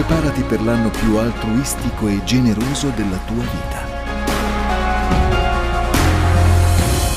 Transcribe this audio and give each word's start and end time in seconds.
Preparati 0.00 0.42
per 0.44 0.62
l'anno 0.62 0.88
più 0.88 1.16
altruistico 1.16 2.08
e 2.08 2.24
generoso 2.24 2.88
della 2.88 3.18
tua 3.26 3.42
vita. 3.42 3.84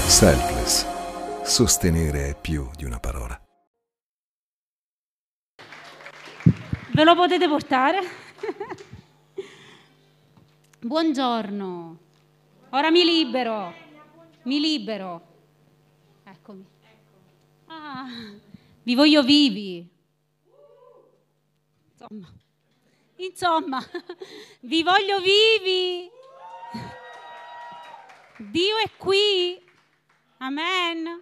Selfless. 0.06 0.86
Sostenere 1.46 2.32
è 2.32 2.38
più 2.38 2.70
di 2.76 2.84
una 2.84 3.00
parola. 3.00 3.42
Ve 6.92 7.04
lo 7.06 7.16
potete 7.16 7.48
portare? 7.48 8.00
Buongiorno. 10.82 11.98
Ora 12.72 12.92
mi 12.92 13.06
libero. 13.06 13.74
Mi 14.44 14.60
libero. 14.60 15.22
Eccomi. 16.26 16.66
Ah, 17.68 18.10
vi 18.84 18.94
voglio 18.94 19.24
vivi. 19.24 19.90
Insomma. 21.94 22.42
Insomma, 23.30 23.80
vi 24.62 24.84
voglio 24.84 25.20
vivi. 25.20 26.10
Dio 28.38 28.78
è 28.78 28.90
qui. 28.98 29.62
Amen. 30.38 31.22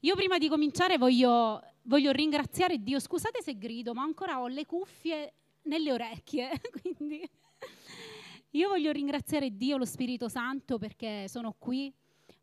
Io 0.00 0.14
prima 0.14 0.38
di 0.38 0.48
cominciare 0.48 0.98
voglio, 0.98 1.62
voglio 1.82 2.12
ringraziare 2.12 2.82
Dio. 2.82 2.98
Scusate 3.00 3.42
se 3.42 3.58
grido, 3.58 3.92
ma 3.92 4.02
ancora 4.02 4.40
ho 4.40 4.46
le 4.46 4.64
cuffie 4.64 5.34
nelle 5.62 5.92
orecchie, 5.92 6.50
quindi 6.80 7.28
io 8.50 8.68
voglio 8.68 8.92
ringraziare 8.92 9.54
Dio, 9.54 9.76
lo 9.76 9.84
Spirito 9.84 10.28
Santo, 10.28 10.78
perché 10.78 11.28
sono 11.28 11.54
qui 11.58 11.92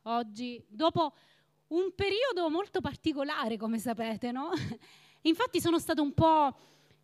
oggi 0.03 0.63
dopo 0.67 1.13
un 1.67 1.93
periodo 1.95 2.49
molto 2.49 2.81
particolare, 2.81 3.57
come 3.57 3.79
sapete, 3.79 4.31
no? 4.31 4.51
Infatti 5.21 5.61
sono 5.61 5.79
stata 5.79 6.01
un 6.01 6.13
po' 6.13 6.55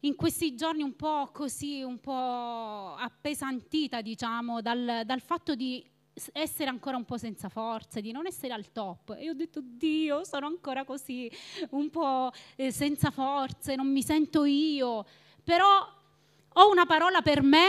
in 0.01 0.15
questi 0.15 0.55
giorni 0.55 0.81
un 0.81 0.95
po' 0.95 1.29
così, 1.33 1.81
un 1.81 1.99
po' 1.99 2.95
appesantita, 2.97 4.01
diciamo, 4.01 4.61
dal, 4.61 5.01
dal 5.05 5.21
fatto 5.21 5.55
di 5.55 5.83
essere 6.33 6.69
ancora 6.69 6.97
un 6.97 7.05
po' 7.05 7.17
senza 7.17 7.49
forze, 7.49 8.01
di 8.01 8.11
non 8.11 8.25
essere 8.25 8.53
al 8.53 8.71
top. 8.71 9.15
E 9.17 9.29
ho 9.29 9.33
detto, 9.33 9.61
Dio, 9.63 10.23
sono 10.23 10.47
ancora 10.47 10.83
così, 10.85 11.29
un 11.71 11.89
po' 11.89 12.31
eh, 12.55 12.71
senza 12.71 13.11
forze, 13.11 13.75
non 13.75 13.91
mi 13.91 14.01
sento 14.01 14.45
io. 14.45 15.05
Però 15.43 15.67
ho 16.53 16.71
una 16.71 16.85
parola 16.85 17.21
per 17.21 17.41
me 17.41 17.67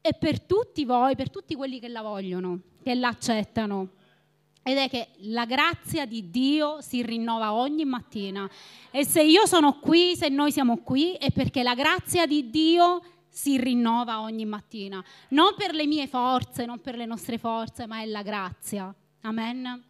e 0.00 0.14
per 0.14 0.40
tutti 0.40 0.84
voi, 0.84 1.16
per 1.16 1.30
tutti 1.30 1.54
quelli 1.54 1.78
che 1.80 1.88
la 1.88 2.02
vogliono, 2.02 2.60
che 2.82 2.94
la 2.94 3.08
accettano. 3.08 3.96
Ed 4.68 4.76
è 4.76 4.90
che 4.90 5.08
la 5.20 5.46
grazia 5.46 6.04
di 6.04 6.28
Dio 6.28 6.82
si 6.82 7.02
rinnova 7.02 7.54
ogni 7.54 7.86
mattina. 7.86 8.46
E 8.90 9.02
se 9.06 9.22
io 9.22 9.46
sono 9.46 9.78
qui, 9.78 10.14
se 10.14 10.28
noi 10.28 10.52
siamo 10.52 10.82
qui, 10.82 11.14
è 11.14 11.30
perché 11.30 11.62
la 11.62 11.74
grazia 11.74 12.26
di 12.26 12.50
Dio 12.50 13.00
si 13.30 13.56
rinnova 13.56 14.20
ogni 14.20 14.44
mattina. 14.44 15.02
Non 15.30 15.54
per 15.56 15.72
le 15.72 15.86
mie 15.86 16.06
forze, 16.06 16.66
non 16.66 16.82
per 16.82 16.96
le 16.96 17.06
nostre 17.06 17.38
forze, 17.38 17.86
ma 17.86 18.02
è 18.02 18.04
la 18.04 18.20
grazia. 18.20 18.94
Amen. 19.22 19.87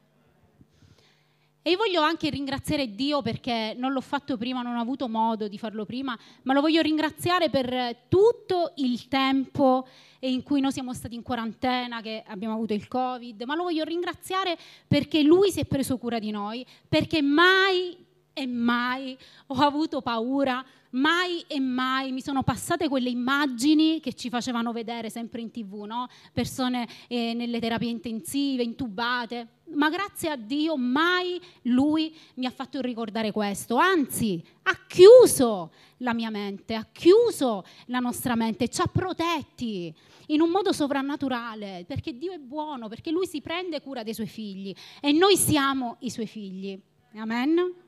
E 1.69 1.72
io 1.72 1.77
voglio 1.77 2.00
anche 2.00 2.30
ringraziare 2.30 2.94
Dio 2.94 3.20
perché 3.20 3.74
non 3.77 3.92
l'ho 3.92 4.00
fatto 4.00 4.38
prima, 4.38 4.62
non 4.62 4.77
ho 4.77 4.80
avuto 4.80 5.06
modo 5.06 5.48
di 5.48 5.58
farlo 5.58 5.84
prima, 5.84 6.19
ma 6.44 6.55
lo 6.55 6.62
voglio 6.62 6.80
ringraziare 6.80 7.50
per 7.50 8.05
tutto 8.08 8.72
il 8.77 9.06
tempo 9.08 9.86
in 10.20 10.42
cui 10.42 10.62
noi 10.62 10.72
siamo 10.72 10.94
stati 10.94 11.14
in 11.14 11.22
quarantena, 11.22 12.00
che 12.00 12.24
abbiamo 12.27 12.55
avuto 12.55 12.72
il 12.72 12.89
Covid, 12.89 13.42
ma 13.42 13.55
lo 13.55 13.64
voglio 13.64 13.84
ringraziare 13.84 14.56
perché 14.86 15.20
Lui 15.20 15.50
si 15.50 15.61
è 15.61 15.66
preso 15.66 15.98
cura 15.98 16.19
di 16.19 16.30
noi, 16.30 16.64
perché 16.89 17.20
mai 17.20 17.94
e 18.39 18.47
mai 18.47 19.19
ho 19.47 19.56
avuto 19.56 20.00
paura, 20.00 20.64
mai 20.91 21.44
e 21.48 21.58
mai 21.58 22.12
mi 22.12 22.20
sono 22.20 22.42
passate 22.42 22.89
quelle 22.89 23.08
immagini 23.08 24.01
che 24.01 24.14
ci 24.14 24.29
facevano 24.29 24.73
vedere 24.73 25.11
sempre 25.11 25.40
in 25.40 25.51
tv, 25.51 25.83
no? 25.83 26.07
persone 26.33 26.86
eh, 27.08 27.35
nelle 27.35 27.58
terapie 27.58 27.90
intensive, 27.90 28.63
intubate, 28.63 29.48
ma 29.74 29.90
grazie 29.90 30.30
a 30.30 30.36
Dio 30.36 30.77
mai 30.77 31.40
lui 31.63 32.14
mi 32.35 32.46
ha 32.46 32.51
fatto 32.51 32.80
ricordare 32.80 33.33
questo, 33.33 33.77
anzi 33.77 34.42
ha 34.63 34.79
chiuso 34.86 35.73
la 35.98 36.14
mia 36.14 36.30
mente, 36.30 36.74
ha 36.74 36.86
chiuso 36.90 37.64
la 37.86 37.98
nostra 37.98 38.36
mente, 38.36 38.68
ci 38.68 38.80
ha 38.80 38.86
protetti 38.86 39.92
in 40.29 40.40
un 40.40 40.51
modo 40.51 40.73
sovrannaturale, 40.73 41.84
perché 41.89 42.17
Dio 42.17 42.33
è 42.33 42.39
buono, 42.39 42.89
perché 42.89 43.11
lui 43.11 43.27
si 43.27 43.40
prende 43.40 43.80
cura 43.80 44.02
dei 44.02 44.14
suoi 44.14 44.29
figli 44.29 44.73
e 45.01 45.11
noi 45.13 45.36
siamo 45.36 45.96
i 46.01 46.11
suoi 46.11 46.27
figli. 46.27 46.79
Amen. 47.17 47.86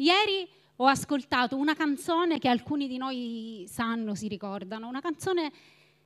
Ieri 0.00 0.48
ho 0.76 0.86
ascoltato 0.86 1.56
una 1.56 1.74
canzone 1.74 2.38
che 2.38 2.48
alcuni 2.48 2.86
di 2.86 2.98
noi 2.98 3.64
sanno, 3.66 4.14
si 4.14 4.28
ricordano, 4.28 4.86
una 4.86 5.00
canzone 5.00 5.50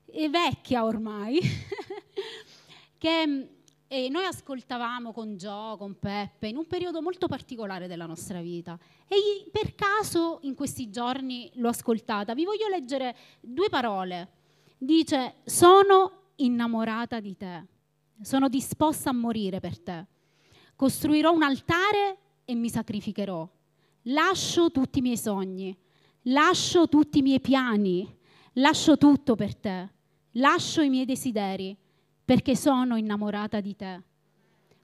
eh, 0.06 0.30
vecchia 0.30 0.84
ormai, 0.84 1.38
che 2.96 3.48
eh, 3.86 4.08
noi 4.08 4.24
ascoltavamo 4.24 5.12
con 5.12 5.36
Gio, 5.36 5.76
con 5.76 5.98
Peppe, 5.98 6.46
in 6.46 6.56
un 6.56 6.66
periodo 6.66 7.02
molto 7.02 7.26
particolare 7.26 7.86
della 7.86 8.06
nostra 8.06 8.40
vita. 8.40 8.78
E 9.06 9.50
per 9.50 9.74
caso 9.74 10.38
in 10.42 10.54
questi 10.54 10.88
giorni 10.88 11.50
l'ho 11.56 11.68
ascoltata. 11.68 12.32
Vi 12.32 12.46
voglio 12.46 12.68
leggere 12.68 13.14
due 13.40 13.68
parole. 13.68 14.30
Dice, 14.78 15.34
sono 15.44 16.30
innamorata 16.36 17.20
di 17.20 17.36
te, 17.36 17.66
sono 18.22 18.48
disposta 18.48 19.10
a 19.10 19.12
morire 19.12 19.60
per 19.60 19.78
te. 19.78 20.06
Costruirò 20.76 21.30
un 21.30 21.42
altare 21.42 22.16
e 22.46 22.54
mi 22.54 22.70
sacrificherò 22.70 23.60
lascio 24.02 24.70
tutti 24.70 24.98
i 24.98 25.02
miei 25.02 25.16
sogni, 25.16 25.76
lascio 26.22 26.88
tutti 26.88 27.18
i 27.18 27.22
miei 27.22 27.40
piani, 27.40 28.08
lascio 28.54 28.96
tutto 28.96 29.34
per 29.34 29.54
te, 29.54 29.90
lascio 30.32 30.82
i 30.82 30.88
miei 30.88 31.04
desideri 31.04 31.76
perché 32.24 32.56
sono 32.56 32.96
innamorata 32.96 33.60
di 33.60 33.76
te. 33.76 34.02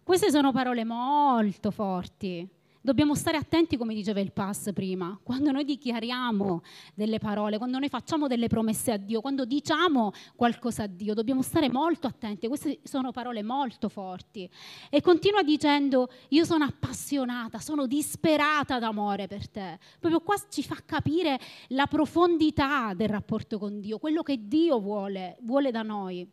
Queste 0.02 0.30
sono 0.30 0.52
parole 0.52 0.84
molto 0.84 1.70
forti 1.70 2.48
Dobbiamo 2.88 3.14
stare 3.14 3.36
attenti, 3.36 3.76
come 3.76 3.92
diceva 3.92 4.18
il 4.18 4.32
Pass 4.32 4.72
prima, 4.72 5.20
quando 5.22 5.50
noi 5.50 5.66
dichiariamo 5.66 6.62
delle 6.94 7.18
parole, 7.18 7.58
quando 7.58 7.78
noi 7.78 7.90
facciamo 7.90 8.28
delle 8.28 8.46
promesse 8.46 8.92
a 8.92 8.96
Dio, 8.96 9.20
quando 9.20 9.44
diciamo 9.44 10.12
qualcosa 10.34 10.84
a 10.84 10.86
Dio, 10.86 11.12
dobbiamo 11.12 11.42
stare 11.42 11.68
molto 11.68 12.06
attenti. 12.06 12.48
Queste 12.48 12.78
sono 12.84 13.10
parole 13.10 13.42
molto 13.42 13.90
forti. 13.90 14.48
E 14.88 15.02
continua 15.02 15.42
dicendo, 15.42 16.08
io 16.28 16.46
sono 16.46 16.64
appassionata, 16.64 17.58
sono 17.58 17.86
disperata 17.86 18.78
d'amore 18.78 19.26
per 19.26 19.50
te. 19.50 19.78
Proprio 20.00 20.22
qua 20.22 20.36
ci 20.48 20.62
fa 20.62 20.78
capire 20.82 21.38
la 21.68 21.86
profondità 21.88 22.94
del 22.94 23.10
rapporto 23.10 23.58
con 23.58 23.80
Dio, 23.80 23.98
quello 23.98 24.22
che 24.22 24.48
Dio 24.48 24.80
vuole, 24.80 25.36
vuole 25.42 25.70
da 25.70 25.82
noi. 25.82 26.26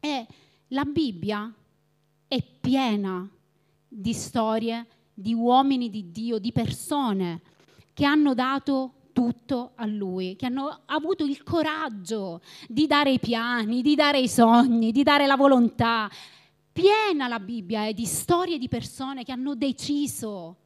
E 0.00 0.26
la 0.68 0.84
Bibbia 0.84 1.50
è 2.28 2.44
piena 2.60 3.26
di 3.88 4.12
storie 4.12 4.86
di 5.14 5.34
uomini 5.34 5.90
di 5.90 6.10
Dio, 6.10 6.38
di 6.38 6.52
persone 6.52 7.40
che 7.92 8.04
hanno 8.04 8.34
dato 8.34 8.94
tutto 9.12 9.72
a 9.76 9.86
lui, 9.86 10.36
che 10.36 10.46
hanno 10.46 10.80
avuto 10.86 11.24
il 11.24 11.42
coraggio 11.42 12.40
di 12.66 12.86
dare 12.86 13.12
i 13.12 13.18
piani, 13.18 13.82
di 13.82 13.94
dare 13.94 14.18
i 14.18 14.28
sogni, 14.28 14.90
di 14.90 15.02
dare 15.02 15.26
la 15.26 15.36
volontà. 15.36 16.10
Piena 16.72 17.28
la 17.28 17.38
Bibbia 17.38 17.86
è 17.86 17.92
di 17.92 18.06
storie 18.06 18.58
di 18.58 18.68
persone 18.68 19.24
che 19.24 19.32
hanno 19.32 19.54
deciso 19.54 20.56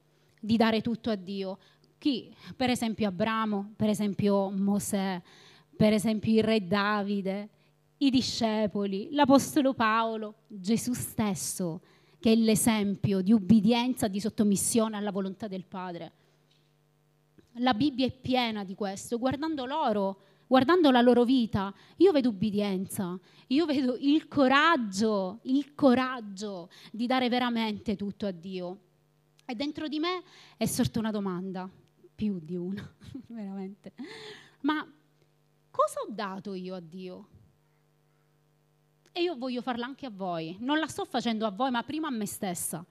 di 0.41 0.57
dare 0.57 0.81
tutto 0.81 1.11
a 1.11 1.17
Dio. 1.17 1.59
Chi? 1.99 2.33
Per 2.55 2.71
esempio 2.71 3.09
Abramo, 3.09 3.73
per 3.75 3.89
esempio 3.89 4.51
Mosè, 4.51 5.21
per 5.77 5.93
esempio 5.93 6.33
il 6.33 6.45
re 6.45 6.65
Davide, 6.67 7.49
i 7.99 8.11
discepoli, 8.11 9.09
l'Apostolo 9.11 9.75
Paolo, 9.75 10.35
Gesù 10.47 10.93
stesso 10.93 11.81
che 12.19 12.33
è 12.33 12.35
l'esempio 12.35 13.21
di 13.21 13.33
ubbidienza, 13.33 14.09
di 14.09 14.21
sottomissione 14.21 14.97
alla 14.97 15.11
volontà 15.11 15.49
del 15.49 15.65
Padre. 15.65 16.13
La 17.59 17.75
Bibbia 17.75 18.07
è 18.07 18.13
piena 18.13 18.65
di 18.65 18.75
questo. 18.75 19.19
Guardando 19.19 19.65
loro, 19.65 20.21
guardando 20.47 20.91
la 20.91 21.01
loro 21.01 21.25
vita, 21.25 21.73
io 21.97 22.13
vedo 22.13 22.31
ubbidienza, 22.31 23.19
io 23.49 23.67
vedo 23.67 23.97
il 23.99 24.29
coraggio, 24.29 25.41
il 25.43 25.75
coraggio 25.75 26.71
di 26.93 27.07
dare 27.07 27.29
veramente 27.29 27.97
tutto 27.97 28.27
a 28.27 28.31
Dio. 28.31 28.81
E 29.45 29.55
dentro 29.55 29.89
di 29.89 29.99
me 29.99 30.23
è 30.57 30.67
sorta 30.67 30.99
una 30.99 31.11
domanda, 31.11 31.71
più 32.15 32.41
di 32.41 32.57
una, 32.57 32.95
veramente. 33.29 33.93
Ma 34.63 34.87
cosa 35.71 36.01
ho 36.01 36.11
dato 36.11 36.55
io 36.55 36.75
a 36.75 36.81
Dio? 36.81 37.29
E 39.17 39.23
io 39.23 39.35
voglio 39.35 39.63
farla 39.63 39.87
anche 39.87 40.05
a 40.05 40.11
voi. 40.11 40.59
Non 40.61 40.79
la 40.79 40.89
sto 40.89 41.07
facendo 41.07 41.47
a 41.47 41.51
voi, 41.51 41.71
ma 41.71 41.83
prima 41.83 42.09
a 42.09 42.11
me 42.11 42.27
stessa. 42.27 42.85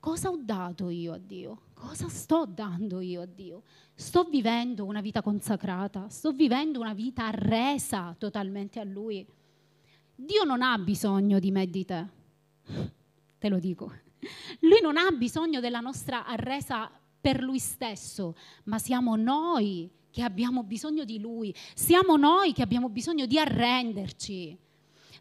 Cosa 0.00 0.30
ho 0.30 0.38
dato 0.40 0.88
io 0.88 1.12
a 1.12 1.18
Dio? 1.18 1.64
Cosa 1.74 2.08
sto 2.08 2.46
dando 2.46 3.00
io 3.00 3.20
a 3.20 3.26
Dio? 3.26 3.62
Sto 3.94 4.24
vivendo 4.24 4.86
una 4.86 5.02
vita 5.02 5.20
consacrata, 5.20 6.08
sto 6.08 6.32
vivendo 6.32 6.80
una 6.80 6.94
vita 6.94 7.28
resa 7.28 8.14
totalmente 8.18 8.80
a 8.80 8.84
Lui. 8.84 9.26
Dio 10.14 10.44
non 10.44 10.62
ha 10.62 10.78
bisogno 10.78 11.38
di 11.38 11.50
me 11.50 11.62
e 11.64 11.70
di 11.70 11.84
te, 11.84 12.08
te 13.38 13.48
lo 13.50 13.58
dico. 13.58 13.92
Lui 14.60 14.80
non 14.80 14.96
ha 14.96 15.10
bisogno 15.10 15.60
della 15.60 15.80
nostra 15.80 16.24
resa 16.36 16.90
per 17.20 17.42
Lui 17.42 17.58
stesso, 17.58 18.34
ma 18.64 18.78
siamo 18.78 19.14
noi 19.14 19.90
che 20.10 20.22
abbiamo 20.22 20.62
bisogno 20.62 21.04
di 21.04 21.20
Lui, 21.20 21.54
siamo 21.74 22.16
noi 22.16 22.54
che 22.54 22.62
abbiamo 22.62 22.88
bisogno 22.88 23.26
di 23.26 23.38
arrenderci, 23.38 24.58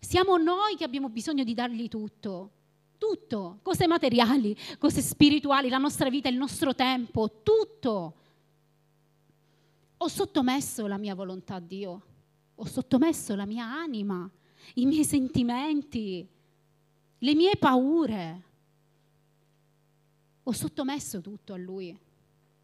siamo 0.03 0.37
noi 0.37 0.75
che 0.75 0.83
abbiamo 0.83 1.09
bisogno 1.09 1.43
di 1.43 1.53
dargli 1.53 1.87
tutto. 1.87 2.51
Tutto, 2.97 3.59
cose 3.61 3.87
materiali, 3.87 4.55
cose 4.77 5.01
spirituali, 5.01 5.69
la 5.69 5.77
nostra 5.77 6.09
vita, 6.09 6.29
il 6.29 6.37
nostro 6.37 6.75
tempo, 6.75 7.41
tutto. 7.41 8.13
Ho 9.97 10.07
sottomesso 10.07 10.87
la 10.87 10.97
mia 10.97 11.15
volontà 11.15 11.55
a 11.55 11.59
Dio, 11.59 12.01
ho 12.55 12.65
sottomesso 12.65 13.35
la 13.35 13.45
mia 13.45 13.65
anima, 13.65 14.29
i 14.75 14.85
miei 14.85 15.03
sentimenti, 15.03 16.27
le 17.17 17.35
mie 17.35 17.55
paure. 17.57 18.43
Ho 20.43 20.51
sottomesso 20.51 21.21
tutto 21.21 21.53
a 21.53 21.57
Lui. 21.57 21.97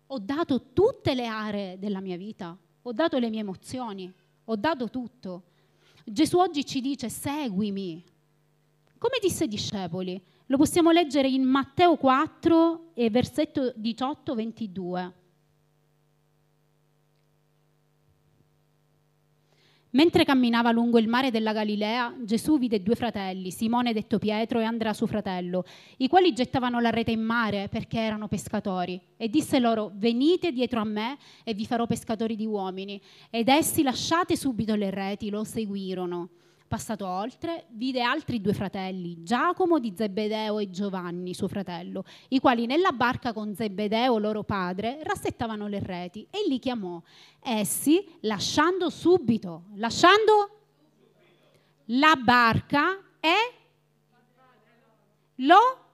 Ho 0.08 0.20
dato 0.20 0.72
tutte 0.74 1.14
le 1.16 1.26
aree 1.26 1.80
della 1.80 2.00
mia 2.00 2.18
vita, 2.18 2.58
ho 2.82 2.92
dato 2.94 3.18
le 3.18 3.30
mie 3.30 3.42
emozioni, 3.42 4.12
ho 4.46 4.56
dato 4.56 4.90
tutto. 4.90 5.44
Gesù 6.06 6.38
oggi 6.38 6.66
ci 6.66 6.82
dice 6.82 7.10
seguimi. 7.10 8.04
Come 8.98 9.18
disse 9.22 9.44
ai 9.44 9.50
discepoli? 9.50 10.22
Lo 10.48 10.58
possiamo 10.58 10.92
leggere 10.92 11.28
in 11.30 11.44
Matteo 11.44 11.96
4 11.96 12.92
e 12.94 13.10
versetto 13.10 13.74
18-22. 13.80 15.12
Mentre 19.92 20.24
camminava 20.24 20.72
lungo 20.72 21.00
il 21.00 21.08
mare 21.08 21.32
della 21.32 21.52
Galilea, 21.52 22.16
Gesù 22.22 22.60
vide 22.60 22.84
due 22.84 22.94
fratelli, 22.94 23.50
Simone 23.50 23.92
detto 23.92 24.20
Pietro 24.20 24.60
e 24.60 24.64
Andrea 24.64 24.94
suo 24.94 25.08
fratello, 25.08 25.64
i 25.98 26.08
quali 26.08 26.32
gettavano 26.32 26.80
la 26.80 26.92
rete 26.92 27.10
in 27.10 27.24
mare 27.24 27.70
perché 27.70 27.98
erano 27.98 28.28
pescatori. 28.28 29.02
E 29.18 29.30
disse 29.30 29.58
loro, 29.58 29.92
venite 29.96 30.52
dietro 30.52 30.80
a 30.80 30.84
me 30.84 31.18
e 31.44 31.56
vi 31.56 31.66
farò 31.66 31.88
pescatori 31.88 32.36
di 32.36 32.46
uomini. 32.46 33.02
Ed 33.32 33.48
essi, 33.48 33.82
lasciate 33.82 34.38
subito 34.38 34.76
le 34.76 34.92
reti, 34.92 35.32
lo 35.32 35.44
seguirono. 35.44 36.30
Passato 36.70 37.08
oltre, 37.08 37.66
vide 37.72 38.02
altri 38.02 38.40
due 38.40 38.54
fratelli, 38.54 39.24
Giacomo 39.24 39.80
di 39.80 39.92
Zebedeo 39.96 40.60
e 40.60 40.70
Giovanni, 40.70 41.34
suo 41.34 41.48
fratello, 41.48 42.04
i 42.28 42.40
quali 42.40 42.68
nella 42.68 42.92
barca 42.92 43.34
con 43.34 43.56
Zebedeo, 43.56 44.20
loro 44.20 44.44
padre, 44.44 45.00
rassettavano 45.02 45.68
le 45.68 45.80
reti 45.80 46.28
e 46.30 46.48
li 46.48 46.60
chiamò. 46.60 47.02
Essi, 47.42 48.06
lasciando 48.22 48.92
subito, 48.92 49.64
lasciando 49.78 50.60
la 51.86 52.16
barca 52.24 53.00
e 53.20 53.34
lo 55.38 55.88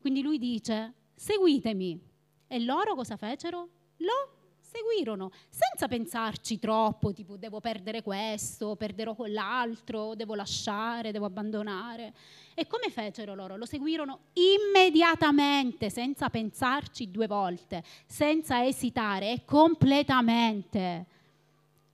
quindi 0.00 0.22
lui 0.22 0.38
dice, 0.38 0.94
seguitemi. 1.14 2.08
E 2.48 2.58
loro 2.58 2.94
cosa 2.94 3.16
fecero? 3.16 3.68
Lo 3.98 4.39
seguirono, 4.70 5.30
senza 5.48 5.88
pensarci 5.88 6.58
troppo, 6.58 7.12
tipo 7.12 7.36
devo 7.36 7.60
perdere 7.60 8.02
questo, 8.02 8.76
perderò 8.76 9.14
quell'altro, 9.14 10.14
devo 10.14 10.34
lasciare, 10.34 11.10
devo 11.10 11.26
abbandonare. 11.26 12.14
E 12.54 12.66
come 12.66 12.90
fecero 12.90 13.34
loro? 13.34 13.56
Lo 13.56 13.66
seguirono 13.66 14.20
immediatamente, 14.34 15.90
senza 15.90 16.28
pensarci 16.28 17.10
due 17.10 17.26
volte, 17.26 17.82
senza 18.06 18.64
esitare 18.64 19.32
e 19.32 19.44
completamente. 19.44 21.06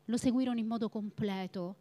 Lo 0.04 0.16
seguirono 0.16 0.58
in 0.58 0.66
modo 0.66 0.88
completo. 0.88 1.76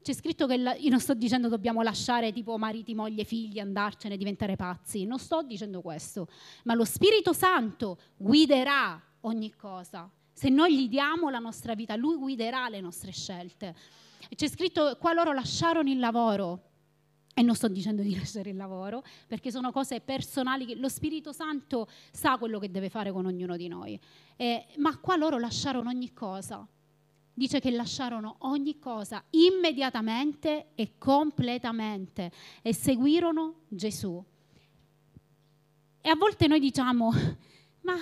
C'è 0.00 0.12
scritto 0.12 0.46
che 0.46 0.54
io 0.54 0.90
non 0.90 1.00
sto 1.00 1.14
dicendo 1.14 1.48
dobbiamo 1.48 1.80
lasciare 1.82 2.30
tipo 2.30 2.58
mariti, 2.58 2.94
moglie, 2.94 3.24
figli, 3.24 3.58
andarcene, 3.58 4.18
diventare 4.18 4.54
pazzi. 4.54 5.06
Non 5.06 5.18
sto 5.18 5.42
dicendo 5.42 5.80
questo. 5.80 6.28
Ma 6.64 6.74
lo 6.74 6.84
Spirito 6.84 7.32
Santo 7.32 7.98
guiderà 8.16 9.02
ogni 9.24 9.54
cosa. 9.54 10.10
Se 10.32 10.48
noi 10.48 10.76
gli 10.76 10.88
diamo 10.88 11.30
la 11.30 11.38
nostra 11.38 11.74
vita, 11.74 11.94
lui 11.96 12.16
guiderà 12.16 12.68
le 12.68 12.80
nostre 12.80 13.12
scelte. 13.12 13.74
C'è 14.34 14.48
scritto 14.48 14.96
qua 14.98 15.12
loro 15.12 15.32
lasciarono 15.32 15.90
il 15.90 15.98
lavoro. 15.98 16.70
E 17.36 17.42
non 17.42 17.54
sto 17.56 17.68
dicendo 17.68 18.02
di 18.02 18.14
lasciare 18.18 18.50
il 18.50 18.56
lavoro, 18.56 19.02
perché 19.26 19.50
sono 19.50 19.72
cose 19.72 20.00
personali 20.00 20.66
che 20.66 20.76
lo 20.76 20.88
Spirito 20.88 21.32
Santo 21.32 21.88
sa 22.12 22.38
quello 22.38 22.58
che 22.58 22.70
deve 22.70 22.88
fare 22.88 23.12
con 23.12 23.26
ognuno 23.26 23.56
di 23.56 23.68
noi. 23.68 23.98
Eh, 24.36 24.66
ma 24.78 24.96
qua 24.98 25.16
loro 25.16 25.38
lasciarono 25.38 25.88
ogni 25.88 26.12
cosa. 26.12 26.66
Dice 27.36 27.58
che 27.58 27.70
lasciarono 27.72 28.36
ogni 28.40 28.78
cosa 28.78 29.24
immediatamente 29.30 30.68
e 30.76 30.96
completamente 30.98 32.30
e 32.62 32.72
seguirono 32.72 33.62
Gesù. 33.68 34.24
E 36.00 36.08
a 36.08 36.14
volte 36.14 36.46
noi 36.46 36.60
diciamo, 36.60 37.12
ma 37.84 37.96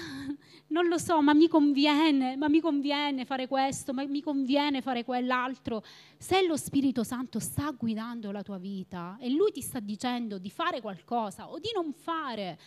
non 0.69 0.87
lo 0.87 0.97
so, 0.97 1.21
ma 1.21 1.35
mi 1.35 1.49
conviene, 1.49 2.37
ma 2.37 2.49
mi 2.49 2.61
conviene 2.61 3.25
fare 3.25 3.47
questo, 3.47 3.93
ma 3.93 4.05
mi 4.07 4.23
conviene 4.23 4.81
fare 4.81 5.05
quell'altro. 5.05 5.83
Se 6.17 6.47
lo 6.47 6.57
Spirito 6.57 7.05
Santo 7.05 7.39
sta 7.39 7.71
guidando 7.73 8.31
la 8.31 8.43
tua 8.43 8.59
vita 8.59 9.17
e 9.21 9.31
lui 9.31 9.51
ti 9.51 9.61
sta 9.61 9.81
dicendo 9.81 10.39
di 10.39 10.51
fare 10.51 10.81
qualcosa 10.81 11.51
o 11.51 11.59
di 11.59 11.71
non 11.75 11.93
fare, 11.93 12.59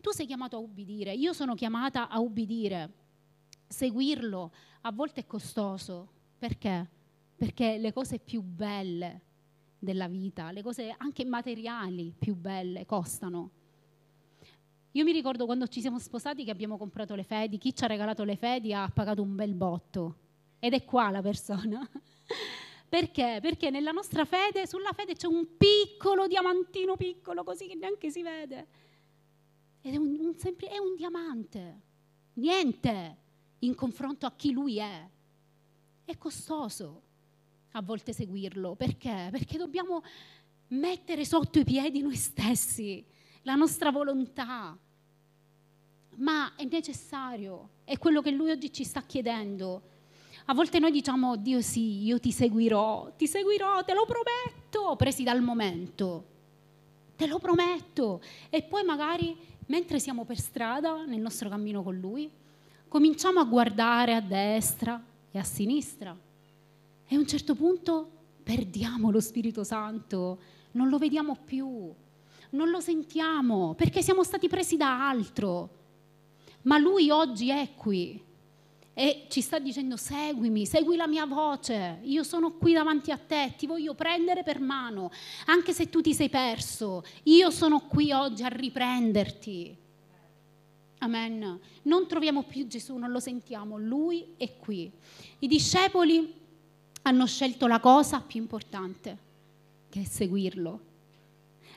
tu 0.00 0.10
sei 0.10 0.26
chiamato 0.26 0.56
a 0.56 0.60
ubbidire, 0.60 1.14
io 1.14 1.32
sono 1.32 1.54
chiamata 1.54 2.08
a 2.08 2.18
ubbidire. 2.18 2.92
Seguirlo 3.66 4.52
a 4.82 4.92
volte 4.92 5.20
è 5.20 5.26
costoso, 5.26 6.08
perché? 6.38 6.88
Perché 7.36 7.78
le 7.78 7.92
cose 7.92 8.18
più 8.18 8.42
belle 8.42 9.22
della 9.78 10.08
vita, 10.08 10.50
le 10.50 10.62
cose 10.62 10.92
anche 10.96 11.24
materiali 11.24 12.12
più 12.18 12.34
belle 12.34 12.84
costano 12.84 13.50
io 14.98 15.04
mi 15.04 15.12
ricordo 15.12 15.46
quando 15.46 15.68
ci 15.68 15.80
siamo 15.80 16.00
sposati 16.00 16.42
che 16.42 16.50
abbiamo 16.50 16.76
comprato 16.76 17.14
le 17.14 17.22
fedi, 17.22 17.56
chi 17.56 17.72
ci 17.72 17.84
ha 17.84 17.86
regalato 17.86 18.24
le 18.24 18.34
fedi 18.34 18.74
ha 18.74 18.90
pagato 18.92 19.22
un 19.22 19.36
bel 19.36 19.54
botto. 19.54 20.16
Ed 20.58 20.72
è 20.72 20.84
qua 20.84 21.10
la 21.10 21.22
persona. 21.22 21.88
Perché? 22.88 23.38
Perché 23.40 23.70
nella 23.70 23.92
nostra 23.92 24.24
fede, 24.24 24.66
sulla 24.66 24.90
fede 24.92 25.14
c'è 25.14 25.28
un 25.28 25.56
piccolo 25.56 26.26
diamantino 26.26 26.96
piccolo, 26.96 27.44
così 27.44 27.68
che 27.68 27.76
neanche 27.76 28.10
si 28.10 28.22
vede. 28.22 28.66
Ed 29.82 29.94
è 29.94 29.96
un, 29.98 30.18
un, 30.18 30.34
sempre, 30.36 30.66
è 30.66 30.78
un 30.78 30.96
diamante. 30.96 31.80
Niente 32.34 33.16
in 33.60 33.76
confronto 33.76 34.26
a 34.26 34.32
chi 34.32 34.50
lui 34.50 34.78
è. 34.78 35.08
È 36.04 36.18
costoso 36.18 37.02
a 37.72 37.82
volte 37.82 38.12
seguirlo. 38.12 38.74
Perché? 38.74 39.28
Perché 39.30 39.58
dobbiamo 39.58 40.02
mettere 40.70 41.24
sotto 41.24 41.60
i 41.60 41.64
piedi 41.64 42.00
noi 42.00 42.16
stessi 42.16 43.06
la 43.42 43.54
nostra 43.54 43.90
volontà, 43.90 44.76
ma 46.18 46.54
è 46.56 46.64
necessario, 46.64 47.70
è 47.84 47.98
quello 47.98 48.20
che 48.20 48.30
Lui 48.30 48.50
oggi 48.50 48.72
ci 48.72 48.84
sta 48.84 49.02
chiedendo. 49.02 49.82
A 50.46 50.54
volte 50.54 50.78
noi 50.78 50.90
diciamo, 50.90 51.36
Dio 51.36 51.60
sì, 51.60 52.04
io 52.04 52.18
ti 52.18 52.32
seguirò, 52.32 53.12
ti 53.16 53.26
seguirò, 53.26 53.84
te 53.84 53.92
lo 53.92 54.06
prometto, 54.06 54.96
presi 54.96 55.22
dal 55.22 55.42
momento, 55.42 56.24
te 57.16 57.26
lo 57.26 57.38
prometto. 57.38 58.22
E 58.48 58.62
poi 58.62 58.82
magari, 58.84 59.36
mentre 59.66 59.98
siamo 59.98 60.24
per 60.24 60.38
strada, 60.38 61.04
nel 61.04 61.20
nostro 61.20 61.48
cammino 61.48 61.82
con 61.82 61.98
Lui, 61.98 62.30
cominciamo 62.88 63.40
a 63.40 63.44
guardare 63.44 64.14
a 64.14 64.20
destra 64.20 65.02
e 65.30 65.38
a 65.38 65.44
sinistra. 65.44 66.16
E 67.10 67.14
a 67.14 67.18
un 67.18 67.26
certo 67.26 67.54
punto 67.54 68.10
perdiamo 68.42 69.10
lo 69.10 69.20
Spirito 69.20 69.64
Santo, 69.64 70.38
non 70.72 70.88
lo 70.88 70.98
vediamo 70.98 71.36
più 71.44 71.92
non 72.50 72.70
lo 72.70 72.80
sentiamo 72.80 73.74
perché 73.74 74.02
siamo 74.02 74.22
stati 74.22 74.48
presi 74.48 74.76
da 74.76 75.08
altro. 75.08 75.77
Ma 76.68 76.76
lui 76.76 77.08
oggi 77.10 77.48
è 77.48 77.70
qui 77.74 78.22
e 78.92 79.24
ci 79.28 79.40
sta 79.40 79.58
dicendo 79.58 79.96
seguimi, 79.96 80.66
segui 80.66 80.96
la 80.96 81.06
mia 81.06 81.24
voce, 81.24 82.00
io 82.02 82.22
sono 82.22 82.52
qui 82.52 82.74
davanti 82.74 83.10
a 83.10 83.16
te, 83.16 83.54
ti 83.56 83.66
voglio 83.66 83.94
prendere 83.94 84.42
per 84.42 84.60
mano, 84.60 85.10
anche 85.46 85.72
se 85.72 85.88
tu 85.88 86.02
ti 86.02 86.12
sei 86.12 86.28
perso, 86.28 87.02
io 87.22 87.50
sono 87.50 87.80
qui 87.80 88.12
oggi 88.12 88.42
a 88.42 88.48
riprenderti. 88.48 89.76
Amen. 90.98 91.58
Non 91.82 92.06
troviamo 92.06 92.42
più 92.42 92.66
Gesù, 92.66 92.96
non 92.96 93.12
lo 93.12 93.20
sentiamo, 93.20 93.78
lui 93.78 94.34
è 94.36 94.56
qui. 94.58 94.90
I 95.38 95.46
discepoli 95.46 96.34
hanno 97.02 97.26
scelto 97.26 97.66
la 97.66 97.80
cosa 97.80 98.20
più 98.20 98.40
importante, 98.40 99.16
che 99.88 100.02
è 100.02 100.04
seguirlo 100.04 100.86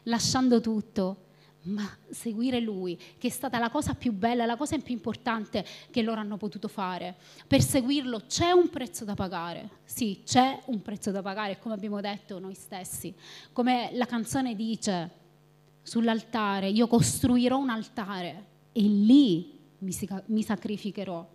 lasciando 0.03 0.61
tutto, 0.61 1.29
ma 1.63 1.87
seguire 2.09 2.59
lui, 2.59 2.99
che 3.17 3.27
è 3.27 3.29
stata 3.29 3.59
la 3.59 3.69
cosa 3.69 3.93
più 3.93 4.11
bella, 4.11 4.45
la 4.45 4.55
cosa 4.57 4.77
più 4.79 4.93
importante 4.93 5.65
che 5.91 6.01
loro 6.01 6.19
hanno 6.19 6.37
potuto 6.37 6.67
fare. 6.67 7.15
Per 7.45 7.61
seguirlo 7.61 8.23
c'è 8.27 8.51
un 8.51 8.69
prezzo 8.69 9.05
da 9.05 9.13
pagare, 9.13 9.69
sì, 9.83 10.21
c'è 10.25 10.61
un 10.65 10.81
prezzo 10.81 11.11
da 11.11 11.21
pagare, 11.21 11.59
come 11.59 11.75
abbiamo 11.75 12.01
detto 12.01 12.39
noi 12.39 12.55
stessi. 12.55 13.13
Come 13.53 13.89
la 13.93 14.05
canzone 14.05 14.55
dice, 14.55 15.09
sull'altare, 15.81 16.69
io 16.69 16.87
costruirò 16.87 17.57
un 17.57 17.69
altare 17.69 18.45
e 18.71 18.81
lì 18.81 19.59
mi, 19.79 20.43
sacrificherò. 20.43 21.29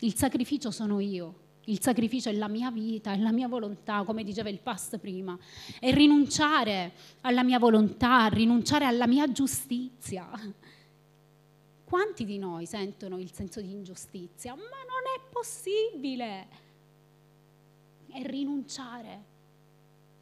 Il 0.00 0.14
sacrificio 0.14 0.70
sono 0.70 1.00
io. 1.00 1.48
Il 1.70 1.80
sacrificio 1.80 2.28
è 2.28 2.32
la 2.32 2.48
mia 2.48 2.72
vita, 2.72 3.12
è 3.12 3.16
la 3.18 3.30
mia 3.30 3.46
volontà, 3.46 4.02
come 4.02 4.24
diceva 4.24 4.48
il 4.48 4.58
past 4.58 4.98
prima. 4.98 5.38
È 5.78 5.92
rinunciare 5.92 6.92
alla 7.20 7.44
mia 7.44 7.60
volontà, 7.60 8.26
rinunciare 8.26 8.86
alla 8.86 9.06
mia 9.06 9.30
giustizia. 9.30 10.28
Quanti 11.84 12.24
di 12.24 12.38
noi 12.38 12.66
sentono 12.66 13.20
il 13.20 13.32
senso 13.32 13.60
di 13.60 13.70
ingiustizia? 13.70 14.52
Ma 14.56 14.62
non 14.62 15.04
è 15.16 15.20
possibile! 15.30 16.48
È 18.08 18.20
rinunciare 18.26 19.24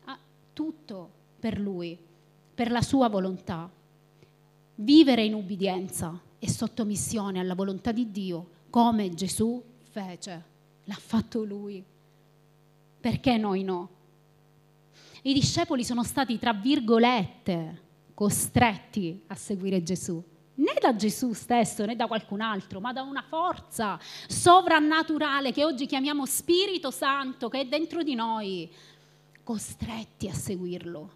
a 0.05 0.19
tutto 0.52 1.11
per 1.40 1.59
Lui, 1.59 1.99
per 2.55 2.71
la 2.71 2.83
sua 2.83 3.09
volontà. 3.09 3.71
Vivere 4.75 5.25
in 5.25 5.33
ubbidienza 5.33 6.21
e 6.38 6.47
sottomissione 6.47 7.40
alla 7.40 7.55
volontà 7.55 7.90
di 7.90 8.11
Dio, 8.11 8.50
come 8.69 9.14
Gesù 9.14 9.62
fece. 9.90 10.57
L'ha 10.88 10.99
fatto 10.99 11.45
Lui. 11.45 11.85
Perché 13.00 13.37
noi 13.37 13.62
no? 13.62 13.88
I 15.23 15.33
discepoli 15.35 15.85
sono 15.85 16.02
stati, 16.02 16.38
tra 16.38 16.54
virgolette, 16.54 17.83
costretti 18.14 19.23
a 19.26 19.35
seguire 19.35 19.83
Gesù 19.83 20.23
né 20.59 20.75
da 20.80 20.97
Gesù 20.97 21.33
stesso 21.35 21.85
né 21.85 21.95
da 21.95 22.07
qualcun 22.07 22.40
altro, 22.40 22.80
ma 22.80 22.92
da 22.92 23.02
una 23.02 23.23
forza 23.23 23.99
sovrannaturale 24.26 25.52
che 25.52 25.64
oggi 25.64 25.87
chiamiamo 25.87 26.26
Spirito 26.26 26.90
Santo 26.90 27.49
che 27.49 27.61
è 27.61 27.64
dentro 27.66 28.02
di 28.02 28.14
noi, 28.14 28.68
costretti 29.45 30.28
a 30.28 30.35
seguirlo, 30.35 31.11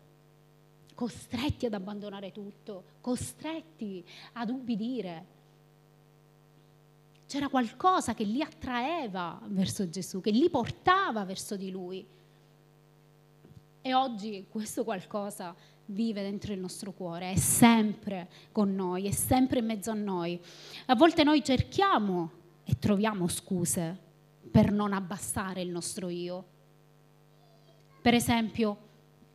costretti 0.95 1.67
ad 1.67 1.75
abbandonare 1.75 2.31
tutto, 2.31 2.85
costretti 3.01 4.05
ad 4.35 4.51
ubbidire. 4.51 5.41
C'era 7.33 7.49
qualcosa 7.49 8.13
che 8.13 8.25
li 8.25 8.43
attraeva 8.43 9.41
verso 9.47 9.89
Gesù, 9.89 10.21
che 10.21 10.31
li 10.31 10.51
portava 10.51 11.25
verso 11.25 11.57
di 11.57 11.71
lui. 11.71 12.07
E 13.81 13.95
oggi 13.95 14.49
questo 14.51 14.85
qualcosa 14.85 15.57
vive 15.87 16.21
dentro 16.21 16.53
il 16.53 16.61
nostro 16.61 16.93
cuore, 16.93 17.33
è 17.33 17.37
sempre 17.37 18.29
con 18.53 18.75
noi, 18.75 19.07
è 19.07 19.13
sempre 19.13 19.61
in 19.61 19.65
mezzo 19.65 19.91
a 19.91 19.95
noi. 19.95 20.39
A 20.85 20.95
volte 20.95 21.25
noi 21.25 21.43
cerchiamo 21.43 22.33
e 22.65 22.79
troviamo 22.79 23.27
scuse 23.29 23.99
per 24.51 24.71
non 24.71 24.93
abbassare 24.93 25.63
il 25.63 25.71
nostro 25.71 26.11
io. 26.11 26.45
Per 28.03 28.13
esempio, 28.13 28.77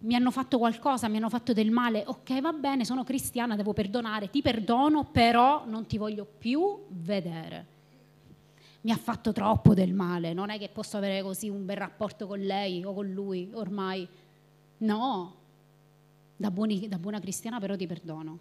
mi 0.02 0.14
hanno 0.14 0.30
fatto 0.30 0.60
qualcosa, 0.60 1.08
mi 1.08 1.18
hanno 1.18 1.30
fatto 1.30 1.52
del 1.52 1.72
male, 1.72 2.04
ok 2.06 2.42
va 2.42 2.54
bene, 2.54 2.86
sono 2.86 3.04
cristiana, 3.04 3.56
devo 3.56 3.74
perdonare, 3.74 4.30
ti 4.30 4.44
perdono, 4.44 5.06
però 5.06 5.66
non 5.66 5.88
ti 5.88 5.98
voglio 5.98 6.26
più 6.26 6.86
vedere. 6.90 7.77
Mi 8.88 8.94
ha 8.94 8.98
fatto 8.98 9.34
troppo 9.34 9.74
del 9.74 9.94
male, 9.94 10.32
non 10.32 10.50
è 10.50 10.58
che 10.58 10.70
posso 10.70 10.96
avere 10.96 11.22
così 11.22 11.50
un 11.50 11.66
bel 11.66 11.76
rapporto 11.76 12.26
con 12.26 12.40
lei 12.40 12.86
o 12.86 12.94
con 12.94 13.12
lui 13.12 13.52
ormai. 13.54 14.08
No, 14.78 15.36
da, 16.38 16.50
buoni, 16.50 16.88
da 16.88 16.98
buona 16.98 17.20
cristiana 17.20 17.60
però 17.60 17.76
ti 17.76 17.86
perdono. 17.86 18.40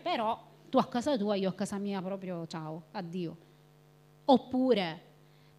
Però 0.00 0.40
tu 0.68 0.78
a 0.78 0.86
casa 0.86 1.16
tua, 1.16 1.34
io 1.34 1.48
a 1.48 1.54
casa 1.54 1.76
mia 1.76 2.00
proprio 2.00 2.46
ciao, 2.46 2.84
addio. 2.92 3.36
Oppure, 4.26 5.02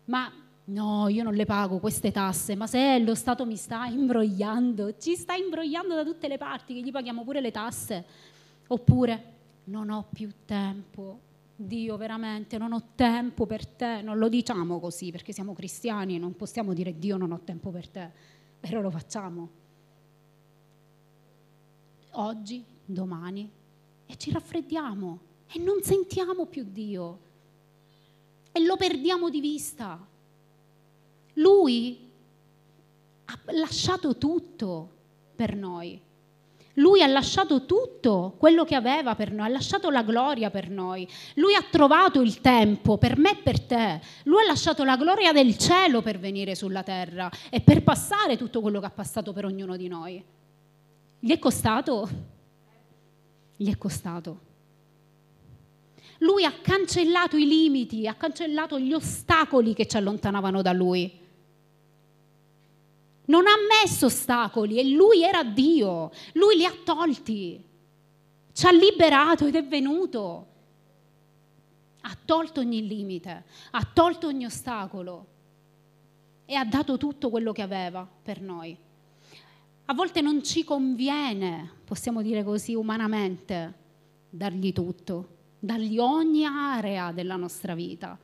ma 0.06 0.32
no, 0.64 1.10
io 1.10 1.24
non 1.24 1.34
le 1.34 1.44
pago 1.44 1.80
queste 1.80 2.10
tasse, 2.14 2.56
ma 2.56 2.68
se 2.68 3.00
lo 3.00 3.16
Stato 3.16 3.46
mi 3.46 3.58
sta 3.58 3.86
imbrogliando, 3.88 4.98
ci 4.98 5.18
sta 5.18 5.34
imbrogliando 5.34 5.94
da 5.94 6.06
tutte 6.06 6.30
le 6.30 6.38
parti, 6.38 6.74
che 6.74 6.80
gli 6.80 6.92
paghiamo 6.92 7.26
pure 7.26 7.42
le 7.42 7.52
tasse. 7.52 8.06
Oppure, 8.66 9.24
non 9.66 9.90
ho 9.90 10.06
più 10.10 10.32
tempo, 10.46 11.28
Dio 11.62 11.98
veramente 11.98 12.58
non 12.58 12.72
ho 12.72 12.92
tempo 12.96 13.46
per 13.46 13.66
te, 13.66 14.02
non 14.02 14.18
lo 14.18 14.30
diciamo 14.30 14.80
così 14.80 15.12
perché 15.12 15.34
siamo 15.34 15.54
cristiani, 15.54 16.18
non 16.18 16.36
possiamo 16.36 16.74
dire 16.74 16.98
Dio 16.98 17.18
non 17.18 17.34
ho 17.34 17.42
tempo 17.44 17.70
per 17.70 17.90
te, 17.90 18.10
però 18.60 18.80
lo 18.80 18.90
facciamo 18.90 19.50
oggi, 22.12 22.64
domani, 22.86 23.50
e 24.06 24.18
ci 24.18 24.32
raffreddiamo 24.32 25.20
e 25.52 25.60
non 25.60 25.82
sentiamo 25.82 26.46
più 26.46 26.66
Dio 26.70 27.20
e 28.52 28.64
lo 28.64 28.78
perdiamo 28.78 29.30
di 29.30 29.42
vista. 29.42 30.08
Lui 31.34 32.10
ha 33.26 33.40
lasciato 33.54 34.18
tutto 34.18 34.98
per 35.36 35.56
noi. 35.56 36.02
Lui 36.80 37.02
ha 37.02 37.08
lasciato 37.08 37.66
tutto 37.66 38.36
quello 38.38 38.64
che 38.64 38.76
aveva 38.76 39.14
per 39.16 39.32
noi, 39.32 39.48
ha 39.48 39.50
lasciato 39.50 39.90
la 39.90 40.02
gloria 40.02 40.50
per 40.50 40.70
noi. 40.70 41.08
Lui 41.36 41.54
ha 41.54 41.64
trovato 41.70 42.22
il 42.22 42.40
tempo 42.40 42.98
per 42.98 43.18
me 43.18 43.32
e 43.32 43.42
per 43.42 43.60
te. 43.60 44.02
Lui 44.24 44.44
ha 44.44 44.48
lasciato 44.48 44.86
la 44.86 44.96
gloria 44.96 45.34
del 45.34 45.58
cielo 45.58 46.02
per 46.02 46.20
venire 46.20 46.56
sulla 46.56 46.82
terra 46.82 47.30
e 47.50 47.60
per 47.60 47.84
passare 47.84 48.38
tutto 48.38 48.62
quello 48.62 48.80
che 48.80 48.86
ha 48.86 48.92
passato 48.92 49.34
per 49.34 49.46
ognuno 49.46 49.76
di 49.76 49.88
noi. 49.90 50.24
Gli 51.20 51.32
è 51.32 51.38
costato? 51.38 52.10
Gli 53.58 53.70
è 53.70 53.78
costato. 53.78 54.48
Lui 56.20 56.46
ha 56.46 56.54
cancellato 56.62 57.36
i 57.36 57.46
limiti, 57.46 58.08
ha 58.08 58.14
cancellato 58.14 58.80
gli 58.80 58.94
ostacoli 58.94 59.74
che 59.74 59.86
ci 59.86 59.98
allontanavano 59.98 60.62
da 60.62 60.72
lui. 60.72 61.19
Non 63.30 63.46
ha 63.46 63.56
messo 63.84 64.08
ostacoli 64.08 64.80
e 64.80 64.90
lui 64.90 65.24
era 65.24 65.44
Dio, 65.44 66.12
lui 66.34 66.58
li 66.58 66.66
ha 66.66 66.74
tolti, 66.84 67.64
ci 68.52 68.66
ha 68.66 68.72
liberato 68.72 69.46
ed 69.46 69.56
è 69.56 69.64
venuto. 69.64 70.48
Ha 72.02 72.18
tolto 72.26 72.60
ogni 72.60 72.88
limite, 72.88 73.44
ha 73.72 73.88
tolto 73.94 74.28
ogni 74.28 74.46
ostacolo 74.46 75.28
e 76.46 76.56
ha 76.56 76.66
dato 76.66 76.98
tutto 76.98 77.30
quello 77.30 77.52
che 77.52 77.62
aveva 77.62 78.08
per 78.24 78.42
noi. 78.42 78.76
A 79.86 79.94
volte 79.94 80.22
non 80.22 80.44
ci 80.44 80.64
conviene, 80.64 81.72
possiamo 81.84 82.24
dire 82.24 82.44
così 82.44 82.74
umanamente, 82.74 83.74
dargli 84.30 84.74
tutto, 84.74 85.38
dargli 85.60 86.00
ogni 86.00 86.46
area 86.46 87.12
della 87.12 87.36
nostra 87.36 87.76
vita. 87.76 88.18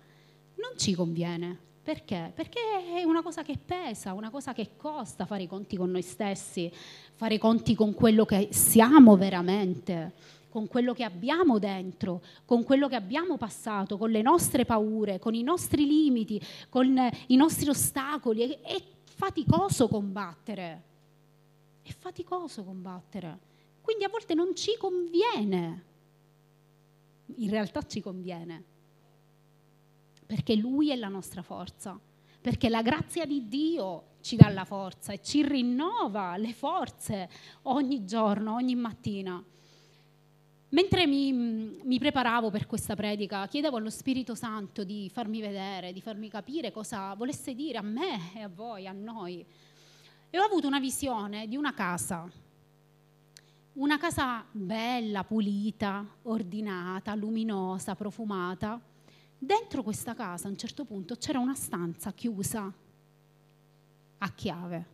Non 0.56 0.78
ci 0.78 0.96
conviene. 0.96 1.64
Perché? 1.86 2.32
Perché 2.34 2.60
è 2.96 3.04
una 3.04 3.22
cosa 3.22 3.44
che 3.44 3.60
pesa, 3.63 4.13
una 4.13 4.32
cosa 4.32 4.54
che 4.54 4.72
costa 4.75 5.27
fare 5.27 5.44
i 5.44 5.48
conti 5.48 5.77
con 5.77 5.92
noi 5.92 6.01
stessi, 6.01 6.72
fare 7.13 7.36
i 7.36 7.38
conti 7.38 7.75
con 7.75 7.94
quello 7.94 8.25
che 8.25 8.50
siamo 8.51 9.15
veramente, 9.18 10.13
con 10.50 10.68
quello 10.68 10.96
che 10.96 11.04
abbiamo 11.04 11.60
dentro, 11.60 12.24
con 12.44 12.63
quello 12.63 12.88
che 12.88 12.96
abbiamo 12.96 13.38
passato, 13.38 14.00
con 14.00 14.10
le 14.10 14.24
nostre 14.24 14.65
paure, 14.65 15.20
con 15.20 15.36
i 15.36 15.44
nostri 15.44 15.86
limiti, 15.86 16.42
con 16.70 17.00
i 17.27 17.36
nostri 17.36 17.70
ostacoli. 17.70 18.58
È 18.63 18.82
faticoso 19.04 19.88
combattere. 19.88 20.84
È 21.84 21.92
faticoso 21.92 22.63
combattere. 22.63 23.38
Quindi 23.82 24.06
a 24.06 24.10
volte 24.10 24.34
non 24.34 24.56
ci 24.56 24.75
conviene. 24.80 25.84
In 27.36 27.50
realtà 27.51 27.84
ci 27.84 28.01
conviene. 28.01 28.74
Perché 30.36 30.58
Lui 30.58 30.92
è 30.92 30.98
la 30.98 31.08
nostra 31.08 31.42
forza. 31.42 31.98
Perché 32.42 32.68
la 32.68 32.82
grazia 32.82 33.25
di 33.25 33.48
Dio 33.48 34.15
ci 34.20 34.36
dà 34.36 34.50
la 34.50 34.65
forza 34.65 35.13
e 35.13 35.22
ci 35.22 35.48
rinnova 35.48 36.36
le 36.36 36.51
forze 36.51 37.30
ogni 37.62 38.04
giorno, 38.04 38.54
ogni 38.56 38.75
mattina. 38.75 39.42
Mentre 40.68 41.08
mi, 41.08 41.32
mi, 41.32 42.00
preparavo 42.00 42.51
per 42.51 42.68
questa 42.68 42.96
predica, 42.96 43.48
chiedevo 43.48 43.77
allo 43.77 43.89
Spirito 43.89 44.36
Santo 44.36 44.84
di 44.84 45.10
farmi 45.10 45.39
vedere, 45.39 45.94
di 45.94 46.01
farmi 46.01 46.27
capire 46.27 46.70
cosa 46.70 47.13
volesse 47.13 47.56
dire 47.56 47.77
a 47.77 47.82
me 47.82 48.34
e 48.36 48.42
a 48.42 48.50
voi, 48.50 48.88
a 48.88 48.92
noi, 48.92 49.46
e 50.30 50.38
ho 50.38 50.44
avuto 50.44 50.68
una 50.68 50.82
visione 50.82 51.48
di 51.48 51.56
una 51.56 51.74
casa, 51.74 52.30
una 53.75 53.98
casa 53.98 54.44
bella, 54.51 55.24
pulita, 55.24 56.06
ordinata, 56.24 57.15
luminosa, 57.15 57.96
profumata. 57.96 58.94
Dentro 59.38 59.84
questa 59.84 60.13
casa 60.13 60.48
a 60.48 60.51
un 60.51 60.58
certo 60.58 60.86
punto 60.86 61.15
c'era 61.15 61.39
una 61.39 61.56
stanza 61.56 62.13
chiusa 62.13 62.74
a 64.18 64.32
chiave. 64.34 64.94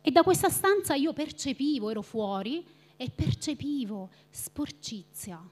E 0.00 0.10
da 0.10 0.22
questa 0.22 0.50
stanza 0.50 0.94
io 0.94 1.12
percepivo, 1.12 1.90
ero 1.90 2.02
fuori, 2.02 2.64
e 2.96 3.10
percepivo 3.10 4.10
sporcizia, 4.30 5.42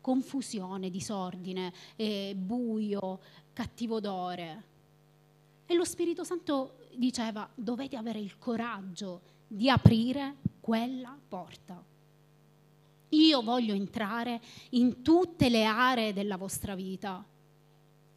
confusione, 0.00 0.88
disordine, 0.88 1.72
eh, 1.96 2.34
buio, 2.36 3.20
cattivo 3.52 3.96
odore. 3.96 4.64
E 5.66 5.74
lo 5.74 5.84
Spirito 5.84 6.24
Santo 6.24 6.86
diceva 6.94 7.48
dovete 7.54 7.96
avere 7.96 8.20
il 8.20 8.38
coraggio 8.38 9.22
di 9.46 9.68
aprire 9.68 10.36
quella 10.60 11.18
porta. 11.28 11.91
Io 13.12 13.42
voglio 13.42 13.72
entrare 13.72 14.40
in 14.70 15.02
tutte 15.02 15.48
le 15.48 15.64
aree 15.64 16.12
della 16.12 16.36
vostra 16.36 16.74
vita. 16.74 17.24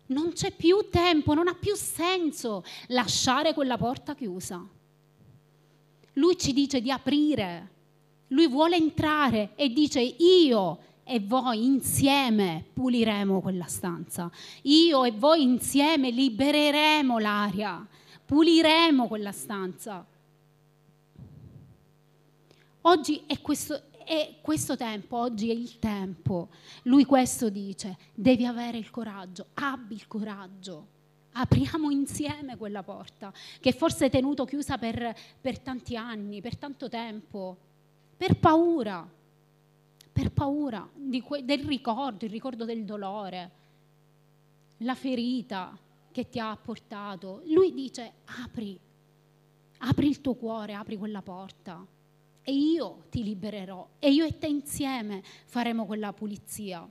Non 0.07 0.33
c'è 0.33 0.51
più 0.51 0.87
tempo, 0.91 1.33
non 1.33 1.47
ha 1.47 1.55
più 1.55 1.75
senso 1.75 2.63
lasciare 2.87 3.53
quella 3.53 3.77
porta 3.77 4.13
chiusa. 4.13 4.63
Lui 6.13 6.37
ci 6.37 6.53
dice 6.53 6.81
di 6.81 6.91
aprire, 6.91 7.71
lui 8.27 8.47
vuole 8.47 8.75
entrare 8.75 9.51
e 9.55 9.69
dice 9.69 9.99
io 10.01 10.79
e 11.03 11.19
voi 11.19 11.65
insieme 11.65 12.65
puliremo 12.73 13.41
quella 13.41 13.65
stanza, 13.65 14.31
io 14.63 15.03
e 15.03 15.11
voi 15.11 15.41
insieme 15.43 16.09
libereremo 16.09 17.19
l'aria 17.19 17.87
puliremo 18.25 19.07
quella 19.07 19.31
stanza. 19.31 20.05
Oggi 22.81 23.23
è 23.25 23.39
questo, 23.41 23.81
E 24.07 24.35
questo 24.41 24.77
tempo, 24.77 25.17
oggi 25.17 25.49
è 25.49 25.53
il 25.53 25.79
tempo. 25.79 26.49
Lui 26.83 27.05
questo 27.05 27.49
dice, 27.49 27.97
devi 28.13 28.45
avere 28.45 28.77
il 28.77 28.91
coraggio, 28.91 29.47
abbi 29.55 29.95
il 29.95 30.07
coraggio. 30.07 30.93
Apriamo 31.31 31.89
insieme 31.89 32.55
quella 32.55 32.83
porta 32.83 33.33
che 33.59 33.71
forse 33.71 34.05
è 34.05 34.09
tenuto 34.11 34.45
chiusa 34.45 34.77
per, 34.77 35.13
per 35.41 35.57
tanti 35.57 35.97
anni, 35.97 36.39
per 36.39 36.55
tanto 36.55 36.87
tempo, 36.87 37.57
per 38.15 38.37
paura, 38.37 39.09
per 40.13 40.31
paura 40.31 40.87
que- 41.23 41.43
del 41.43 41.65
ricordo, 41.65 42.25
il 42.25 42.31
ricordo 42.31 42.63
del 42.63 42.85
dolore, 42.85 43.51
la 44.77 44.93
ferita 44.93 45.75
che 46.11 46.29
ti 46.29 46.37
ha 46.37 46.55
portato. 46.55 47.41
Lui 47.47 47.73
dice 47.73 48.13
apri, 48.43 48.79
apri 49.79 50.07
il 50.07 50.21
tuo 50.21 50.35
cuore, 50.35 50.75
apri 50.75 50.95
quella 50.95 51.23
porta 51.23 51.93
e 52.47 52.53
io 52.53 53.05
ti 53.09 53.23
libererò 53.23 53.87
e 53.97 54.11
io 54.11 54.23
e 54.23 54.37
te 54.37 54.45
insieme 54.45 55.23
faremo 55.45 55.85
quella 55.87 56.13
pulizia, 56.13 56.87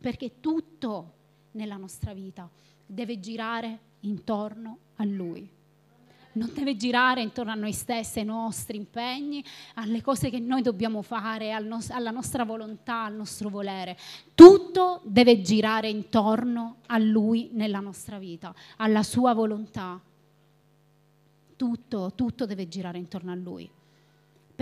perché 0.00 0.40
tutto 0.40 1.12
nella 1.52 1.76
nostra 1.76 2.12
vita 2.12 2.50
deve 2.84 3.20
girare 3.20 3.78
intorno 4.00 4.78
a 4.96 5.04
Lui. 5.04 5.48
Non 6.34 6.50
deve 6.52 6.76
girare 6.76 7.22
intorno 7.22 7.52
a 7.52 7.54
noi 7.54 7.72
stessi, 7.72 8.18
ai 8.18 8.24
nostri 8.24 8.76
impegni, 8.76 9.44
alle 9.74 10.02
cose 10.02 10.30
che 10.30 10.40
noi 10.40 10.62
dobbiamo 10.62 11.02
fare, 11.02 11.52
alla 11.52 12.10
nostra 12.10 12.44
volontà, 12.44 13.04
al 13.04 13.14
nostro 13.14 13.50
volere. 13.50 13.96
Tutto 14.34 15.02
deve 15.04 15.42
girare 15.42 15.90
intorno 15.90 16.78
a 16.86 16.98
Lui 16.98 17.50
nella 17.52 17.80
nostra 17.80 18.18
vita, 18.18 18.52
alla 18.78 19.02
Sua 19.04 19.32
volontà. 19.32 20.00
Tutto, 21.54 22.12
tutto 22.16 22.46
deve 22.46 22.66
girare 22.66 22.98
intorno 22.98 23.30
a 23.30 23.36
Lui. 23.36 23.70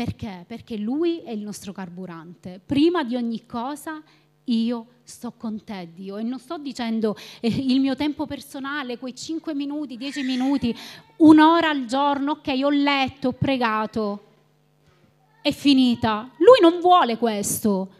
Perché? 0.02 0.47
Perché 0.47 0.78
Lui 0.78 1.19
è 1.19 1.30
il 1.30 1.42
nostro 1.42 1.73
carburante. 1.73 2.59
Prima 2.64 3.04
di 3.04 3.16
ogni 3.16 3.45
cosa 3.45 4.02
io 4.45 4.87
sto 5.02 5.33
con 5.33 5.62
te, 5.62 5.90
Dio. 5.92 6.16
E 6.16 6.23
non 6.23 6.38
sto 6.38 6.57
dicendo 6.57 7.14
eh, 7.38 7.49
il 7.49 7.80
mio 7.80 7.95
tempo 7.97 8.25
personale, 8.25 8.97
quei 8.97 9.14
5 9.14 9.54
minuti, 9.54 9.99
10 9.99 10.23
minuti, 10.23 10.75
un'ora 11.19 11.69
al 11.69 11.85
giorno, 11.85 12.30
ok, 12.30 12.61
ho 12.64 12.71
letto, 12.71 13.28
ho 13.28 13.33
pregato, 13.33 14.25
è 15.42 15.52
finita. 15.52 16.30
Lui 16.38 16.61
non 16.62 16.80
vuole 16.80 17.19
questo, 17.19 17.92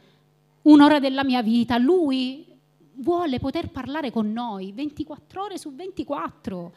un'ora 0.63 1.01
della 1.01 1.23
mia 1.23 1.43
vita. 1.43 1.77
Lui 1.77 2.47
vuole 2.95 3.39
poter 3.39 3.69
parlare 3.69 4.11
con 4.11 4.33
noi 4.33 4.73
24 4.73 5.43
ore 5.43 5.59
su 5.59 5.75
24. 5.75 6.73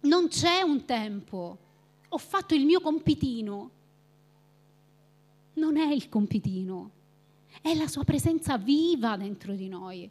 Non 0.00 0.28
c'è 0.28 0.62
un 0.62 0.82
tempo. 0.86 1.58
Ho 2.08 2.18
fatto 2.18 2.54
il 2.54 2.64
mio 2.64 2.80
compitino. 2.80 3.80
Non 5.54 5.76
è 5.76 5.92
il 5.92 6.08
compitino 6.08 7.00
è 7.60 7.74
la 7.74 7.86
sua 7.86 8.04
presenza 8.04 8.56
viva 8.56 9.16
dentro 9.16 9.54
di 9.54 9.68
noi. 9.68 10.08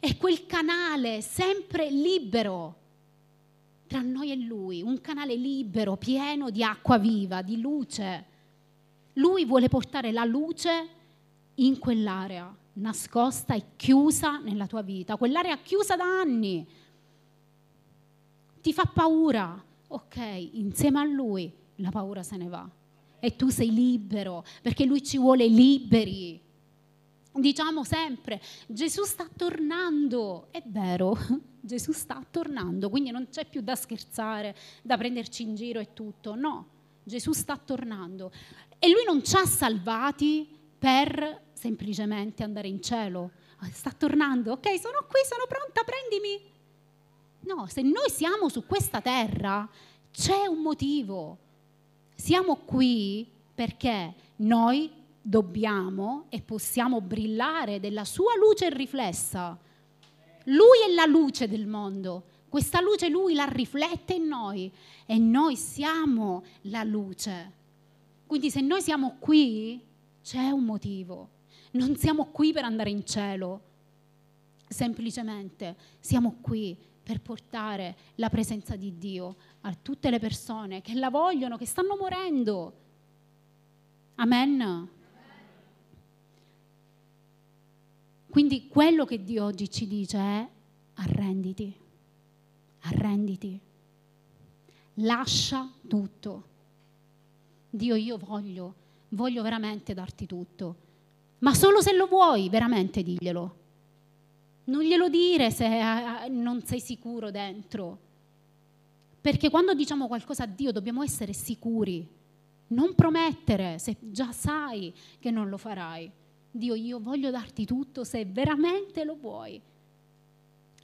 È 0.00 0.16
quel 0.16 0.46
canale 0.46 1.20
sempre 1.20 1.90
libero 1.90 2.82
tra 3.86 4.00
noi 4.00 4.32
e 4.32 4.36
lui, 4.36 4.82
un 4.82 5.00
canale 5.00 5.36
libero, 5.36 5.96
pieno 5.96 6.50
di 6.50 6.64
acqua 6.64 6.98
viva, 6.98 7.42
di 7.42 7.60
luce. 7.60 8.24
Lui 9.14 9.44
vuole 9.44 9.68
portare 9.68 10.10
la 10.10 10.24
luce 10.24 10.88
in 11.56 11.78
quell'area 11.78 12.52
nascosta 12.74 13.54
e 13.54 13.66
chiusa 13.76 14.38
nella 14.38 14.66
tua 14.66 14.82
vita, 14.82 15.16
quell'area 15.16 15.58
chiusa 15.58 15.94
da 15.96 16.04
anni. 16.04 16.66
Ti 18.60 18.72
fa 18.72 18.84
paura, 18.86 19.62
ok, 19.86 20.16
insieme 20.52 20.98
a 20.98 21.04
lui 21.04 21.52
la 21.76 21.90
paura 21.90 22.22
se 22.22 22.36
ne 22.36 22.48
va 22.48 22.68
e 23.24 23.36
tu 23.36 23.48
sei 23.48 23.72
libero 23.72 24.44
perché 24.60 24.84
lui 24.84 25.02
ci 25.02 25.16
vuole 25.16 25.46
liberi. 25.46 26.38
Diciamo 27.32 27.82
sempre, 27.82 28.40
Gesù 28.66 29.02
sta 29.04 29.26
tornando, 29.34 30.48
è 30.50 30.62
vero, 30.66 31.16
Gesù 31.58 31.92
sta 31.92 32.22
tornando, 32.30 32.90
quindi 32.90 33.10
non 33.10 33.28
c'è 33.30 33.46
più 33.46 33.62
da 33.62 33.74
scherzare, 33.74 34.54
da 34.82 34.98
prenderci 34.98 35.42
in 35.42 35.54
giro 35.54 35.80
e 35.80 35.94
tutto, 35.94 36.34
no, 36.34 36.68
Gesù 37.02 37.32
sta 37.32 37.56
tornando. 37.56 38.30
E 38.78 38.90
lui 38.90 39.04
non 39.06 39.24
ci 39.24 39.36
ha 39.36 39.46
salvati 39.46 40.46
per 40.78 41.44
semplicemente 41.54 42.42
andare 42.42 42.68
in 42.68 42.82
cielo, 42.82 43.30
sta 43.72 43.90
tornando, 43.90 44.52
ok, 44.52 44.78
sono 44.78 45.06
qui, 45.08 45.20
sono 45.26 45.46
pronta, 45.48 45.82
prendimi. 45.82 46.52
No, 47.46 47.66
se 47.68 47.80
noi 47.80 48.10
siamo 48.10 48.50
su 48.50 48.66
questa 48.66 49.00
terra 49.00 49.66
c'è 50.10 50.46
un 50.46 50.60
motivo, 50.60 51.38
siamo 52.14 52.56
qui 52.64 53.26
perché 53.54 54.14
noi 54.36 54.90
dobbiamo 55.20 56.26
e 56.28 56.42
possiamo 56.42 57.00
brillare 57.00 57.80
della 57.80 58.04
sua 58.04 58.32
luce 58.38 58.68
riflessa. 58.70 59.58
Lui 60.44 60.78
è 60.86 60.92
la 60.92 61.06
luce 61.06 61.48
del 61.48 61.66
mondo, 61.66 62.24
questa 62.48 62.80
luce 62.80 63.08
lui 63.08 63.34
la 63.34 63.46
riflette 63.46 64.14
in 64.14 64.26
noi 64.26 64.70
e 65.06 65.18
noi 65.18 65.56
siamo 65.56 66.44
la 66.62 66.84
luce. 66.84 67.52
Quindi 68.26 68.50
se 68.50 68.60
noi 68.60 68.82
siamo 68.82 69.16
qui 69.18 69.80
c'è 70.22 70.50
un 70.50 70.64
motivo, 70.64 71.28
non 71.72 71.96
siamo 71.96 72.26
qui 72.26 72.52
per 72.52 72.64
andare 72.64 72.90
in 72.90 73.04
cielo, 73.06 73.60
semplicemente 74.68 75.76
siamo 76.00 76.36
qui 76.40 76.76
per 77.04 77.20
portare 77.20 77.96
la 78.16 78.30
presenza 78.30 78.74
di 78.76 78.96
Dio 78.96 79.36
a 79.60 79.74
tutte 79.80 80.08
le 80.10 80.18
persone 80.18 80.80
che 80.80 80.94
la 80.94 81.10
vogliono, 81.10 81.58
che 81.58 81.66
stanno 81.66 81.96
morendo. 81.96 82.72
Amen. 84.16 84.88
Quindi 88.30 88.66
quello 88.68 89.04
che 89.04 89.22
Dio 89.22 89.44
oggi 89.44 89.70
ci 89.70 89.86
dice 89.86 90.18
è 90.18 90.48
arrenditi, 90.94 91.72
arrenditi, 92.80 93.60
lascia 94.94 95.70
tutto. 95.86 96.48
Dio, 97.70 97.94
io 97.96 98.16
voglio, 98.16 98.74
voglio 99.10 99.42
veramente 99.42 99.94
darti 99.94 100.26
tutto, 100.26 100.76
ma 101.40 101.54
solo 101.54 101.82
se 101.82 101.94
lo 101.94 102.06
vuoi, 102.06 102.48
veramente 102.48 103.02
diglielo. 103.02 103.62
Non 104.64 104.82
glielo 104.82 105.08
dire 105.08 105.50
se 105.50 105.66
eh, 105.66 106.28
non 106.28 106.62
sei 106.62 106.80
sicuro 106.80 107.30
dentro. 107.30 107.98
Perché 109.20 109.50
quando 109.50 109.74
diciamo 109.74 110.06
qualcosa 110.06 110.44
a 110.44 110.46
Dio 110.46 110.72
dobbiamo 110.72 111.02
essere 111.02 111.32
sicuri, 111.32 112.06
non 112.68 112.94
promettere 112.94 113.78
se 113.78 113.96
già 114.00 114.32
sai 114.32 114.92
che 115.18 115.30
non 115.30 115.48
lo 115.48 115.56
farai. 115.56 116.10
Dio, 116.50 116.74
io 116.74 116.98
voglio 117.00 117.30
darti 117.30 117.64
tutto 117.64 118.04
se 118.04 118.24
veramente 118.24 119.04
lo 119.04 119.16
vuoi. 119.16 119.60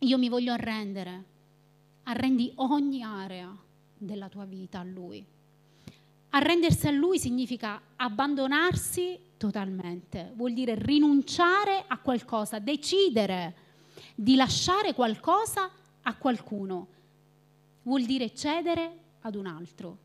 Io 0.01 0.19
mi 0.19 0.29
voglio 0.29 0.53
arrendere. 0.53 1.25
Arrendi 2.05 2.53
ogni 2.57 3.03
area 3.03 3.55
della 3.97 4.29
tua 4.29 4.45
vita 4.45 4.81
a 4.81 4.85
Lui. 4.85 5.25
Arrendersi 6.31 6.87
a 6.87 6.91
Lui 6.91 7.19
significa 7.19 7.81
abbandonarsi 7.97 9.19
totalmente, 9.37 10.33
vuol 10.35 10.53
dire 10.53 10.75
rinunciare 10.77 11.85
a 11.87 11.99
qualcosa, 11.99 12.59
decidere 12.59 13.69
di 14.15 14.37
lasciare 14.37 14.95
qualcosa 14.95 15.71
a 16.03 16.17
qualcuno, 16.17 16.87
vuol 17.83 18.05
dire 18.05 18.35
cedere 18.35 18.99
ad 19.21 19.35
un 19.35 19.47
altro. 19.47 19.99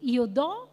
Io 0.00 0.26
do 0.26 0.68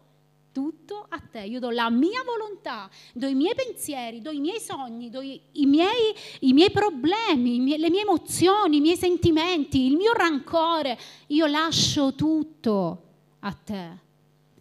tutto 0.52 1.06
a 1.08 1.20
te, 1.20 1.40
io 1.40 1.60
do 1.60 1.70
la 1.70 1.88
mia 1.90 2.22
volontà, 2.24 2.90
do 3.14 3.26
i 3.26 3.34
miei 3.34 3.54
pensieri, 3.54 4.20
do 4.20 4.30
i 4.30 4.40
miei 4.40 4.58
sogni, 4.58 5.08
do 5.08 5.20
i, 5.20 5.40
miei, 5.66 6.14
i 6.40 6.52
miei, 6.52 6.70
problemi, 6.70 7.56
i 7.56 7.60
miei, 7.60 7.78
le 7.78 7.90
mie 7.90 8.00
emozioni, 8.00 8.78
i 8.78 8.80
miei 8.80 8.96
sentimenti, 8.96 9.86
il 9.86 9.96
mio 9.96 10.12
rancore, 10.14 10.98
io 11.28 11.46
lascio 11.46 12.14
tutto 12.14 13.02
a 13.40 13.52
te, 13.52 13.98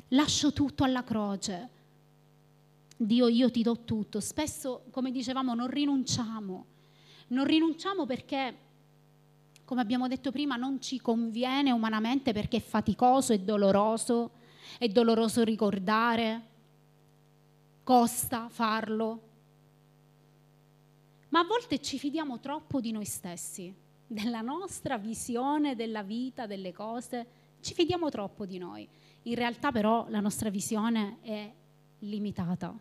lascio 0.09 0.53
tutto 0.53 0.83
alla 0.83 1.03
croce. 1.03 1.69
Dio, 2.95 3.27
io 3.27 3.49
ti 3.49 3.61
do 3.61 3.83
tutto. 3.83 4.19
Spesso, 4.19 4.83
come 4.91 5.11
dicevamo, 5.11 5.53
non 5.53 5.67
rinunciamo. 5.67 6.65
Non 7.27 7.45
rinunciamo 7.45 8.05
perché, 8.05 8.57
come 9.65 9.81
abbiamo 9.81 10.07
detto 10.07 10.31
prima, 10.31 10.55
non 10.55 10.81
ci 10.81 10.99
conviene 10.99 11.71
umanamente 11.71 12.33
perché 12.33 12.57
è 12.57 12.61
faticoso 12.61 13.33
e 13.33 13.39
doloroso 13.39 14.31
è 14.77 14.87
doloroso 14.89 15.43
ricordare, 15.43 16.41
costa 17.83 18.49
farlo. 18.49 19.21
Ma 21.29 21.39
a 21.39 21.45
volte 21.45 21.81
ci 21.81 21.97
fidiamo 21.97 22.39
troppo 22.39 22.79
di 22.79 22.91
noi 22.91 23.05
stessi, 23.05 23.73
della 24.05 24.41
nostra 24.41 24.97
visione 24.97 25.75
della 25.75 26.03
vita, 26.03 26.45
delle 26.45 26.73
cose, 26.73 27.27
ci 27.61 27.73
fidiamo 27.73 28.09
troppo 28.09 28.45
di 28.45 28.57
noi. 28.57 28.87
In 29.23 29.35
realtà 29.35 29.71
però 29.71 30.05
la 30.09 30.19
nostra 30.19 30.49
visione 30.49 31.17
è 31.21 31.51
limitata. 31.99 32.73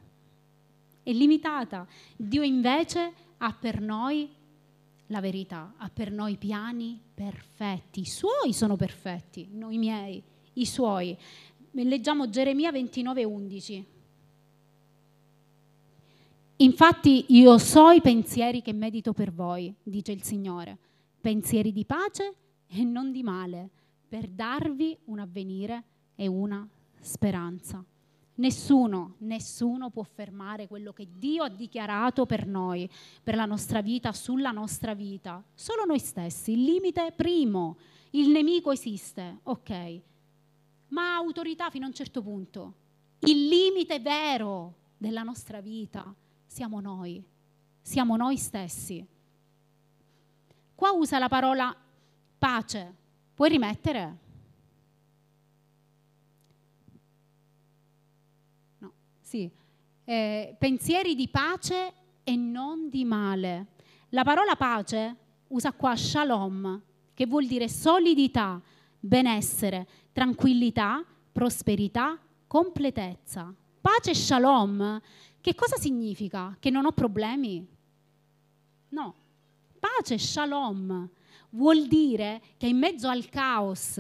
È 1.02 1.12
limitata. 1.12 1.86
Dio 2.16 2.42
invece 2.42 3.12
ha 3.38 3.52
per 3.52 3.80
noi 3.80 4.30
la 5.08 5.20
verità, 5.20 5.74
ha 5.76 5.90
per 5.92 6.10
noi 6.10 6.36
piani 6.36 7.00
perfetti. 7.14 8.00
I 8.00 8.06
suoi 8.06 8.52
sono 8.52 8.76
perfetti, 8.76 9.48
non 9.52 9.72
i 9.72 9.78
miei, 9.78 10.22
i 10.54 10.66
suoi. 10.66 11.16
Leggiamo 11.72 12.28
Geremia 12.28 12.72
29, 12.72 13.24
11. 13.24 13.86
Infatti 16.58 17.26
io 17.28 17.58
so 17.58 17.90
i 17.90 18.00
pensieri 18.00 18.62
che 18.62 18.72
medito 18.72 19.12
per 19.12 19.30
voi, 19.32 19.74
dice 19.82 20.12
il 20.12 20.22
Signore, 20.22 20.78
pensieri 21.20 21.70
di 21.70 21.84
pace 21.84 22.34
e 22.66 22.82
non 22.82 23.12
di 23.12 23.22
male, 23.22 23.68
per 24.08 24.26
darvi 24.28 24.96
un 25.04 25.18
avvenire 25.18 25.84
e 26.14 26.26
una 26.26 26.66
speranza. 27.00 27.84
Nessuno, 28.38 29.14
nessuno 29.18 29.88
può 29.90 30.02
fermare 30.02 30.66
quello 30.66 30.92
che 30.92 31.08
Dio 31.16 31.44
ha 31.44 31.48
dichiarato 31.48 32.26
per 32.26 32.46
noi, 32.46 32.88
per 33.22 33.34
la 33.34 33.46
nostra 33.46 33.80
vita, 33.80 34.12
sulla 34.12 34.50
nostra 34.50 34.94
vita. 34.94 35.42
Solo 35.54 35.84
noi 35.84 35.98
stessi. 35.98 36.52
Il 36.52 36.64
limite 36.64 37.12
primo, 37.16 37.78
il 38.10 38.28
nemico 38.28 38.72
esiste, 38.72 39.38
ok, 39.44 40.00
ma 40.88 41.14
ha 41.14 41.16
autorità 41.16 41.70
fino 41.70 41.86
a 41.86 41.88
un 41.88 41.94
certo 41.94 42.20
punto. 42.20 42.74
Il 43.20 43.48
limite 43.48 44.00
vero 44.00 44.74
della 44.98 45.22
nostra 45.22 45.60
vita 45.60 46.14
siamo 46.44 46.80
noi, 46.80 47.24
siamo 47.80 48.16
noi 48.16 48.36
stessi. 48.36 49.06
Qua 50.74 50.90
usa 50.92 51.18
la 51.18 51.28
parola 51.28 51.74
pace. 52.38 52.94
Puoi 53.34 53.48
rimettere? 53.48 54.24
Sì. 59.26 59.50
Eh, 60.04 60.54
pensieri 60.56 61.16
di 61.16 61.26
pace 61.26 61.92
e 62.22 62.36
non 62.36 62.88
di 62.88 63.04
male. 63.04 63.66
La 64.10 64.22
parola 64.22 64.54
pace 64.54 65.16
usa 65.48 65.72
qua 65.72 65.96
shalom, 65.96 66.80
che 67.12 67.26
vuol 67.26 67.46
dire 67.46 67.68
solidità, 67.68 68.62
benessere, 69.00 69.88
tranquillità, 70.12 71.04
prosperità, 71.32 72.16
completezza. 72.46 73.52
Pace 73.80 74.12
e 74.12 74.14
shalom, 74.14 75.02
che 75.40 75.56
cosa 75.56 75.76
significa? 75.76 76.56
Che 76.60 76.70
non 76.70 76.86
ho 76.86 76.92
problemi? 76.92 77.66
No. 78.90 79.14
Pace 79.80 80.18
shalom 80.18 81.08
vuol 81.50 81.88
dire 81.88 82.40
che 82.56 82.68
in 82.68 82.78
mezzo 82.78 83.08
al 83.08 83.28
caos, 83.28 83.96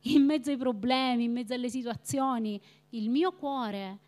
in 0.00 0.24
mezzo 0.24 0.50
ai 0.50 0.56
problemi, 0.56 1.22
in 1.22 1.32
mezzo 1.32 1.54
alle 1.54 1.70
situazioni, 1.70 2.60
il 2.90 3.08
mio 3.08 3.30
cuore 3.34 4.00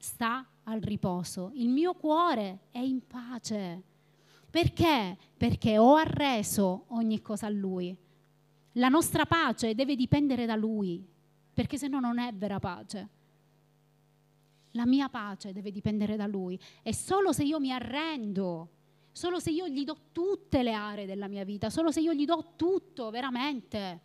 sta 0.00 0.46
al 0.64 0.80
riposo, 0.80 1.50
il 1.54 1.68
mio 1.68 1.94
cuore 1.94 2.60
è 2.70 2.78
in 2.78 3.06
pace. 3.06 3.82
Perché? 4.50 5.16
Perché 5.36 5.78
ho 5.78 5.94
arreso 5.94 6.86
ogni 6.88 7.20
cosa 7.22 7.46
a 7.46 7.50
Lui. 7.50 7.96
La 8.72 8.88
nostra 8.88 9.26
pace 9.26 9.74
deve 9.74 9.94
dipendere 9.94 10.46
da 10.46 10.56
Lui, 10.56 11.06
perché 11.52 11.76
se 11.76 11.86
no 11.86 12.00
non 12.00 12.18
è 12.18 12.32
vera 12.32 12.58
pace. 12.58 13.08
La 14.72 14.86
mia 14.86 15.08
pace 15.08 15.52
deve 15.52 15.70
dipendere 15.70 16.16
da 16.16 16.26
Lui 16.26 16.58
e 16.82 16.94
solo 16.94 17.32
se 17.32 17.44
io 17.44 17.60
mi 17.60 17.72
arrendo, 17.72 18.68
solo 19.12 19.38
se 19.38 19.50
io 19.50 19.68
gli 19.68 19.84
do 19.84 19.96
tutte 20.12 20.62
le 20.62 20.72
aree 20.72 21.06
della 21.06 21.28
mia 21.28 21.44
vita, 21.44 21.68
solo 21.68 21.90
se 21.90 22.00
io 22.00 22.14
gli 22.14 22.24
do 22.24 22.52
tutto 22.56 23.10
veramente, 23.10 24.00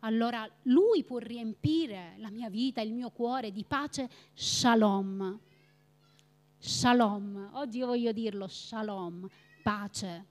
allora 0.00 0.48
lui 0.62 1.04
può 1.04 1.18
riempire 1.18 2.14
la 2.18 2.30
mia 2.30 2.48
vita, 2.48 2.80
il 2.80 2.92
mio 2.92 3.10
cuore 3.10 3.50
di 3.50 3.64
pace, 3.64 4.08
shalom. 4.34 5.38
Shalom, 6.58 7.50
oggi 7.52 7.78
io 7.78 7.86
voglio 7.86 8.12
dirlo, 8.12 8.46
shalom, 8.48 9.28
pace. 9.62 10.26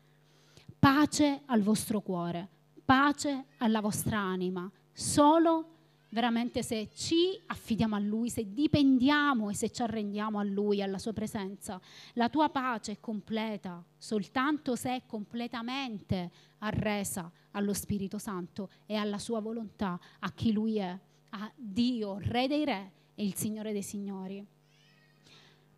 Pace 0.79 1.41
al 1.45 1.61
vostro 1.61 2.01
cuore, 2.01 2.47
pace 2.85 3.45
alla 3.57 3.81
vostra 3.81 4.19
anima, 4.19 4.69
solo 4.93 5.76
veramente 6.09 6.63
se 6.63 6.89
ci 6.93 7.39
affidiamo 7.45 7.95
a 7.95 7.99
Lui, 7.99 8.29
se 8.29 8.53
dipendiamo 8.53 9.49
e 9.49 9.53
se 9.53 9.69
ci 9.71 9.81
arrendiamo 9.81 10.39
a 10.39 10.43
Lui, 10.43 10.81
alla 10.81 10.97
Sua 10.97 11.13
presenza. 11.13 11.79
La 12.13 12.29
tua 12.29 12.49
pace 12.49 12.93
è 12.93 12.99
completa 12.99 13.83
soltanto 13.97 14.75
se 14.75 14.95
è 14.95 15.01
completamente 15.05 16.31
arresa 16.59 17.31
allo 17.51 17.73
Spirito 17.73 18.17
Santo 18.17 18.69
e 18.85 18.95
alla 18.95 19.17
Sua 19.17 19.39
volontà, 19.39 19.99
a 20.19 20.31
chi 20.31 20.51
Lui 20.51 20.77
è, 20.77 20.97
a 21.29 21.51
Dio, 21.55 22.17
Re 22.19 22.47
dei 22.47 22.65
Re 22.65 22.91
e 23.15 23.23
il 23.23 23.35
Signore 23.35 23.71
dei 23.71 23.83
Signori. 23.83 24.45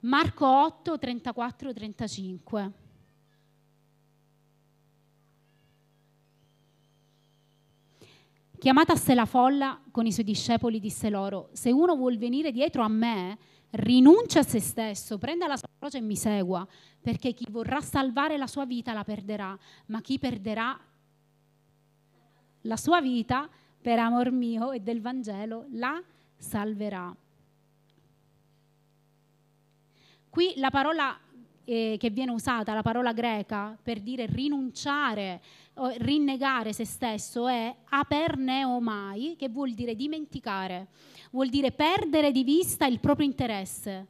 Marco 0.01 0.47
8, 0.47 0.97
34, 0.97 1.73
35. 1.73 2.87
Chiamata 8.59 8.91
a 8.91 8.97
sé 8.97 9.13
la 9.13 9.25
folla 9.25 9.81
con 9.89 10.05
i 10.05 10.11
suoi 10.11 10.25
discepoli, 10.25 10.81
disse 10.81 11.09
loro, 11.09 11.49
se 11.53 11.71
uno 11.71 11.95
vuol 11.95 12.17
venire 12.17 12.51
dietro 12.51 12.83
a 12.83 12.89
me, 12.89 13.37
rinuncia 13.69 14.39
a 14.39 14.43
se 14.43 14.59
stesso, 14.59 15.17
prenda 15.17 15.47
la 15.47 15.55
sua 15.55 15.69
croce 15.79 15.99
e 15.99 16.01
mi 16.01 16.17
segua, 16.17 16.67
perché 17.01 17.31
chi 17.33 17.45
vorrà 17.49 17.79
salvare 17.79 18.37
la 18.37 18.47
sua 18.47 18.65
vita 18.65 18.91
la 18.91 19.05
perderà, 19.05 19.57
ma 19.85 20.01
chi 20.01 20.19
perderà 20.19 20.77
la 22.63 22.75
sua 22.75 22.99
vita 22.99 23.47
per 23.81 23.97
amor 23.97 24.31
mio 24.31 24.73
e 24.73 24.81
del 24.81 24.99
Vangelo 24.99 25.67
la 25.71 25.97
salverà. 26.35 27.15
Qui 30.29 30.53
la 30.57 30.69
parola 30.69 31.17
eh, 31.69 31.97
che 31.99 32.09
viene 32.09 32.31
usata, 32.31 32.73
la 32.73 32.81
parola 32.81 33.13
greca, 33.13 33.77
per 33.81 33.99
dire 33.99 34.25
rinunciare, 34.25 35.39
o 35.75 35.93
rinnegare 35.97 36.73
se 36.73 36.83
stesso, 36.83 37.47
è 37.47 37.73
aperneomai, 37.89 39.35
che 39.37 39.49
vuol 39.49 39.73
dire 39.73 39.95
dimenticare, 39.95 40.87
vuol 41.29 41.47
dire 41.49 41.71
perdere 41.71 42.31
di 42.31 42.43
vista 42.43 42.87
il 42.87 42.99
proprio 42.99 43.27
interesse. 43.27 44.07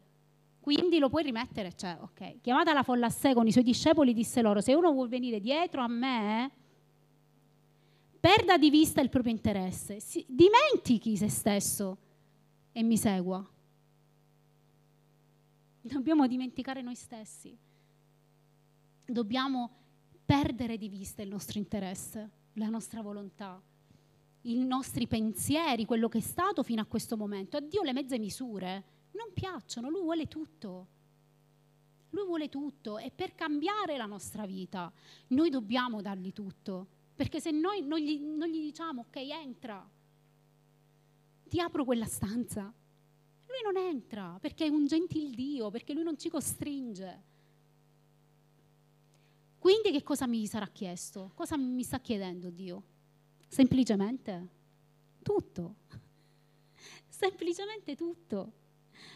Quindi 0.62 1.00
lo 1.00 1.10
puoi 1.10 1.24
rimettere, 1.24 1.74
cioè, 1.76 1.98
ok. 2.00 2.40
Chiamata 2.40 2.72
la 2.72 2.84
folla 2.84 3.08
a 3.08 3.10
sé 3.10 3.34
con 3.34 3.46
i 3.46 3.52
suoi 3.52 3.66
discepoli, 3.66 4.14
disse 4.14 4.42
loro, 4.42 4.62
se 4.62 4.74
uno 4.74 4.94
vuol 4.94 5.10
venire 5.10 5.42
dietro 5.42 5.82
a 5.82 5.88
me, 5.88 6.52
perda 8.22 8.58
di 8.58 8.70
vista 8.70 9.02
il 9.02 9.10
proprio 9.10 9.34
interesse, 9.34 10.00
si, 10.00 10.26
dimentichi 10.30 11.18
se 11.18 11.28
stesso 11.28 11.98
e 12.72 12.84
mi 12.84 12.96
segua. 12.96 13.46
Dobbiamo 15.82 16.28
dimenticare 16.28 16.82
noi 16.82 16.96
stessi. 16.96 17.58
Dobbiamo 19.06 19.72
perdere 20.26 20.78
di 20.78 20.90
vista 20.90 21.22
il 21.22 21.30
nostro 21.30 21.58
interesse, 21.58 22.30
la 22.54 22.70
nostra 22.70 23.02
volontà, 23.02 23.62
i 24.42 24.64
nostri 24.64 25.08
pensieri, 25.08 25.86
quello 25.86 26.08
che 26.08 26.20
è 26.20 26.22
stato 26.22 26.64
fino 26.64 26.82
a 26.82 26.86
questo 26.86 27.18
momento. 27.18 27.58
A 27.58 27.62
Dio 27.62 27.82
le 27.82 27.94
mezze 27.94 28.20
misure 28.20 28.84
non 29.12 29.34
piacciono, 29.34 29.90
Lui 29.90 30.02
vuole 30.02 30.28
tutto. 30.28 30.88
Lui 32.12 32.26
vuole 32.26 32.50
tutto 32.50 32.98
e 32.98 33.12
per 33.12 33.36
cambiare 33.36 33.98
la 33.98 34.06
nostra 34.06 34.46
vita 34.46 34.92
noi 35.28 35.50
dobbiamo 35.50 36.02
dargli 36.02 36.34
tutto, 36.34 36.88
perché 37.16 37.40
se 37.40 37.52
noi 37.52 37.82
non 37.82 38.00
gli, 38.00 38.20
non 38.20 38.48
gli 38.48 38.62
diciamo 38.62 39.06
ok 39.08 39.16
entra, 39.16 39.88
ti 41.48 41.60
apro 41.60 41.84
quella 41.84 42.06
stanza, 42.06 42.72
lui 43.50 43.74
non 43.74 43.84
entra 43.84 44.38
perché 44.40 44.66
è 44.66 44.70
un 44.70 44.86
gentil 44.86 45.34
Dio, 45.34 45.70
perché 45.70 45.94
lui 45.94 46.04
non 46.04 46.18
ci 46.18 46.30
costringe. 46.30 47.24
Quindi 49.58 49.92
che 49.92 50.04
cosa 50.04 50.26
mi 50.28 50.46
sarà 50.48 50.68
chiesto? 50.68 51.32
Cosa 51.34 51.58
mi 51.58 51.84
sta 51.84 52.00
chiedendo 52.00 52.50
Dio? 52.50 52.84
Semplicemente 53.48 54.48
tutto. 55.22 55.76
Semplicemente 57.10 57.96
tutto. 57.96 58.54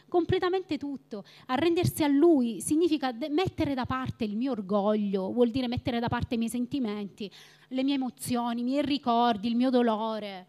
Completamente 0.08 0.78
tutto. 0.78 1.24
Arrendersi 1.48 2.04
a 2.04 2.08
Lui 2.08 2.60
significa 2.62 3.15
mettere 3.30 3.74
da 3.74 3.86
parte 3.86 4.24
il 4.24 4.36
mio 4.36 4.52
orgoglio, 4.52 5.32
vuol 5.32 5.50
dire 5.50 5.67
mettere 5.67 6.00
da 6.00 6.08
parte 6.08 6.36
i 6.36 6.38
miei 6.38 6.50
sentimenti, 6.50 7.32
le 7.69 7.84
mie 7.84 7.96
emozioni, 7.96 8.62
i 8.62 8.63
miei 8.63 8.84
ricordi, 8.84 9.48
il 9.48 9.56
mio 9.56 9.69
dolore, 9.69 10.48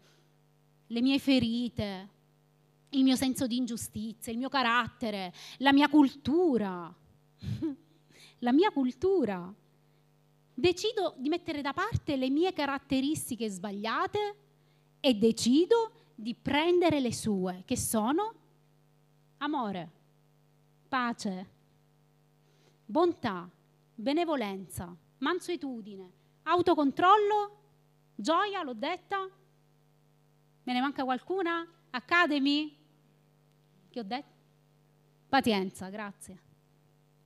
le 0.87 1.01
mie 1.01 1.19
ferite, 1.19 2.09
il 2.95 3.03
mio 3.03 3.15
senso 3.15 3.47
di 3.47 3.57
ingiustizia, 3.57 4.31
il 4.31 4.37
mio 4.37 4.49
carattere, 4.49 5.33
la 5.57 5.73
mia 5.73 5.89
cultura. 5.89 6.93
la 8.39 8.51
mia 8.51 8.71
cultura. 8.71 9.53
Decido 10.53 11.15
di 11.17 11.29
mettere 11.29 11.61
da 11.61 11.73
parte 11.73 12.15
le 12.15 12.29
mie 12.29 12.53
caratteristiche 12.53 13.49
sbagliate 13.49 14.35
e 14.99 15.13
decido 15.15 15.91
di 16.15 16.33
prendere 16.33 16.99
le 17.01 17.13
sue, 17.13 17.63
che 17.65 17.77
sono 17.77 18.33
amore, 19.37 19.91
pace, 20.87 21.49
bontà, 22.85 23.49
benevolenza, 23.93 24.95
mansuetudine, 25.17 26.11
autocontrollo, 26.43 27.57
gioia, 28.15 28.63
l'ho 28.63 28.73
detta? 28.73 29.27
Me 30.63 30.73
ne 30.73 30.79
manca 30.79 31.03
qualcuna? 31.03 31.67
Academy? 31.91 32.84
Che 33.95 34.01
ho 34.01 34.03
detto? 34.03 34.33
Pazienza, 35.29 35.87
grazie. 35.87 36.37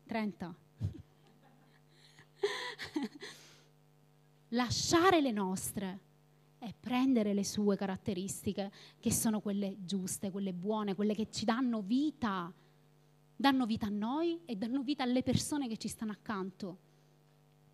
30. 0.06 0.54
Lasciare 4.50 5.20
le 5.20 5.32
nostre 5.32 6.00
e 6.60 6.76
prendere 6.80 7.34
le 7.34 7.44
sue 7.44 7.76
caratteristiche, 7.76 8.72
che 9.00 9.12
sono 9.12 9.40
quelle 9.40 9.78
giuste, 9.84 10.30
quelle 10.30 10.54
buone, 10.54 10.94
quelle 10.94 11.16
che 11.16 11.32
ci 11.32 11.44
danno 11.44 11.82
vita. 11.82 12.54
danno 13.36 13.66
vita 13.66 13.88
a 13.88 13.90
noi 13.90 14.40
e 14.46 14.56
danno 14.56 14.84
vita 14.84 15.02
alle 15.02 15.24
persone 15.24 15.68
che 15.68 15.78
ci 15.78 15.88
stanno 15.88 16.12
accanto. 16.12 16.78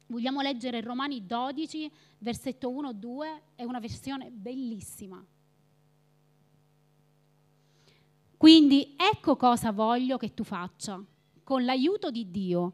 Vogliamo 0.08 0.40
leggere 0.40 0.80
Romani 0.80 1.26
12, 1.26 1.92
versetto 2.20 2.72
1-2, 2.72 3.42
è 3.56 3.66
una 3.66 3.82
versione 3.82 4.32
bellissima. 4.32 5.22
Quindi 8.46 8.94
ecco 8.96 9.36
cosa 9.38 9.72
voglio 9.72 10.18
che 10.18 10.36
tu 10.36 10.44
faccia. 10.44 11.04
Con 11.44 11.66
l'aiuto 11.66 12.12
di 12.12 12.30
Dio, 12.30 12.74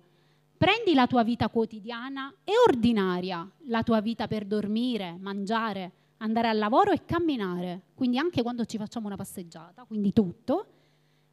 prendi 0.58 0.94
la 0.94 1.08
tua 1.08 1.24
vita 1.24 1.48
quotidiana 1.48 2.30
e 2.44 2.52
ordinaria, 2.68 3.50
la 3.68 3.82
tua 3.82 4.02
vita 4.02 4.28
per 4.28 4.44
dormire, 4.44 5.16
mangiare, 5.18 5.94
andare 6.18 6.50
al 6.50 6.58
lavoro 6.58 6.92
e 6.92 7.06
camminare, 7.06 7.84
quindi 7.96 8.18
anche 8.18 8.42
quando 8.42 8.66
ci 8.66 8.78
facciamo 8.78 9.08
una 9.08 9.16
passeggiata, 9.16 9.86
quindi 9.86 10.12
tutto, 10.12 10.66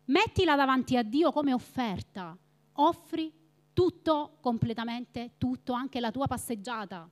mettila 0.05 0.55
davanti 0.55 0.97
a 0.97 1.03
Dio 1.03 1.33
come 1.33 1.53
offerta, 1.53 2.39
offri 2.75 3.33
tutto, 3.73 4.37
completamente 4.41 5.33
tutto, 5.37 5.73
anche 5.73 5.99
la 5.99 6.13
tua 6.13 6.29
passeggiata. 6.29 7.11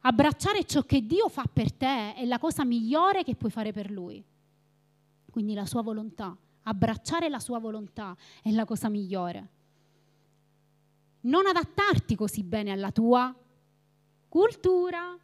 Abbracciare 0.00 0.64
ciò 0.64 0.80
che 0.84 1.04
Dio 1.04 1.28
fa 1.28 1.44
per 1.52 1.70
te 1.70 2.14
è 2.14 2.24
la 2.24 2.38
cosa 2.38 2.64
migliore 2.64 3.24
che 3.24 3.34
puoi 3.34 3.50
fare 3.50 3.72
per 3.72 3.90
Lui. 3.90 4.24
Quindi 5.36 5.52
la 5.52 5.66
sua 5.66 5.82
volontà, 5.82 6.34
abbracciare 6.62 7.28
la 7.28 7.40
sua 7.40 7.58
volontà 7.58 8.16
è 8.42 8.50
la 8.52 8.64
cosa 8.64 8.88
migliore. 8.88 9.48
Non 11.24 11.44
adattarti 11.44 12.16
così 12.16 12.42
bene 12.42 12.70
alla 12.72 12.90
tua 12.90 13.36
cultura, 14.30 15.14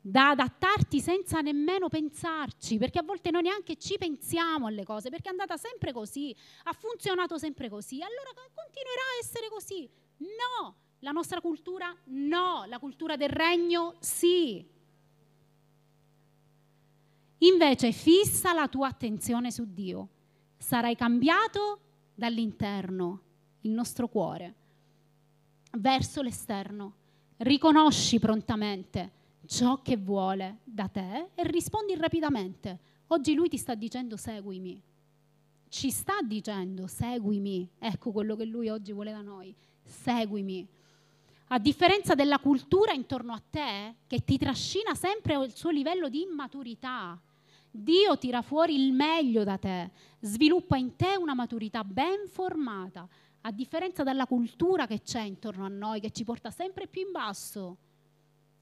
da 0.00 0.30
adattarti 0.30 1.00
senza 1.00 1.42
nemmeno 1.42 1.90
pensarci, 1.90 2.78
perché 2.78 3.00
a 3.00 3.02
volte 3.02 3.30
noi 3.30 3.42
neanche 3.42 3.76
ci 3.76 3.98
pensiamo 3.98 4.68
alle 4.68 4.84
cose, 4.84 5.10
perché 5.10 5.28
è 5.28 5.32
andata 5.32 5.58
sempre 5.58 5.92
così, 5.92 6.34
ha 6.62 6.72
funzionato 6.72 7.36
sempre 7.36 7.68
così, 7.68 8.00
allora 8.00 8.30
continuerà 8.54 9.02
a 9.02 9.18
essere 9.20 9.50
così. 9.50 9.86
No, 10.16 10.76
la 11.00 11.10
nostra 11.10 11.42
cultura 11.42 11.94
no, 12.06 12.64
la 12.64 12.78
cultura 12.78 13.16
del 13.16 13.28
regno 13.28 13.96
sì. 13.98 14.78
Invece 17.42 17.92
fissa 17.92 18.52
la 18.52 18.68
tua 18.68 18.88
attenzione 18.88 19.50
su 19.50 19.72
Dio, 19.72 20.08
sarai 20.58 20.94
cambiato 20.94 21.80
dall'interno, 22.14 23.22
il 23.62 23.70
nostro 23.70 24.08
cuore, 24.08 24.54
verso 25.72 26.20
l'esterno. 26.22 26.94
Riconosci 27.38 28.18
prontamente 28.18 29.12
ciò 29.46 29.80
che 29.80 29.96
vuole 29.96 30.58
da 30.64 30.88
te 30.88 31.30
e 31.34 31.44
rispondi 31.44 31.94
rapidamente. 31.96 32.78
Oggi 33.08 33.34
lui 33.34 33.48
ti 33.48 33.56
sta 33.56 33.74
dicendo 33.74 34.18
seguimi. 34.18 34.80
Ci 35.68 35.90
sta 35.90 36.20
dicendo 36.22 36.86
seguimi. 36.86 37.68
Ecco 37.78 38.12
quello 38.12 38.36
che 38.36 38.44
lui 38.44 38.68
oggi 38.68 38.92
vuole 38.92 39.12
da 39.12 39.22
noi. 39.22 39.54
Seguimi. 39.82 40.68
A 41.48 41.58
differenza 41.58 42.14
della 42.14 42.38
cultura 42.38 42.92
intorno 42.92 43.32
a 43.32 43.42
te 43.48 43.94
che 44.06 44.22
ti 44.24 44.36
trascina 44.36 44.94
sempre 44.94 45.34
al 45.34 45.54
suo 45.54 45.70
livello 45.70 46.08
di 46.08 46.20
immaturità. 46.20 47.18
Dio 47.70 48.18
tira 48.18 48.42
fuori 48.42 48.74
il 48.74 48.92
meglio 48.92 49.44
da 49.44 49.56
te, 49.56 49.90
sviluppa 50.20 50.76
in 50.76 50.96
te 50.96 51.16
una 51.16 51.34
maturità 51.34 51.84
ben 51.84 52.28
formata, 52.28 53.08
a 53.42 53.52
differenza 53.52 54.02
della 54.02 54.26
cultura 54.26 54.86
che 54.86 55.02
c'è 55.02 55.22
intorno 55.22 55.64
a 55.64 55.68
noi, 55.68 56.00
che 56.00 56.10
ci 56.10 56.24
porta 56.24 56.50
sempre 56.50 56.86
più 56.86 57.02
in 57.02 57.12
basso 57.12 57.78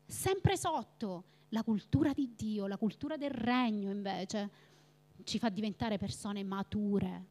sempre 0.08 0.56
sotto. 0.56 1.24
La 1.50 1.62
cultura 1.62 2.12
di 2.12 2.34
Dio, 2.36 2.66
la 2.66 2.76
cultura 2.76 3.16
del 3.16 3.30
regno 3.30 3.90
invece 3.90 4.50
ci 5.24 5.38
fa 5.38 5.48
diventare 5.48 5.96
persone 5.96 6.42
mature, 6.44 7.26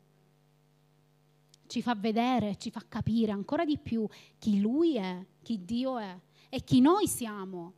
ci 1.68 1.84
fa 1.84 1.94
vedere, 1.94 2.58
ci 2.58 2.72
fa 2.72 2.84
capire 2.88 3.32
ancora 3.32 3.64
di 3.64 3.78
più 3.78 4.08
chi 4.40 4.60
Lui 4.60 4.96
è, 4.96 5.24
chi 5.44 5.64
Dio 5.64 6.00
è 6.00 6.20
e 6.50 6.64
chi 6.64 6.82
noi 6.82 7.08
siamo, 7.08 7.74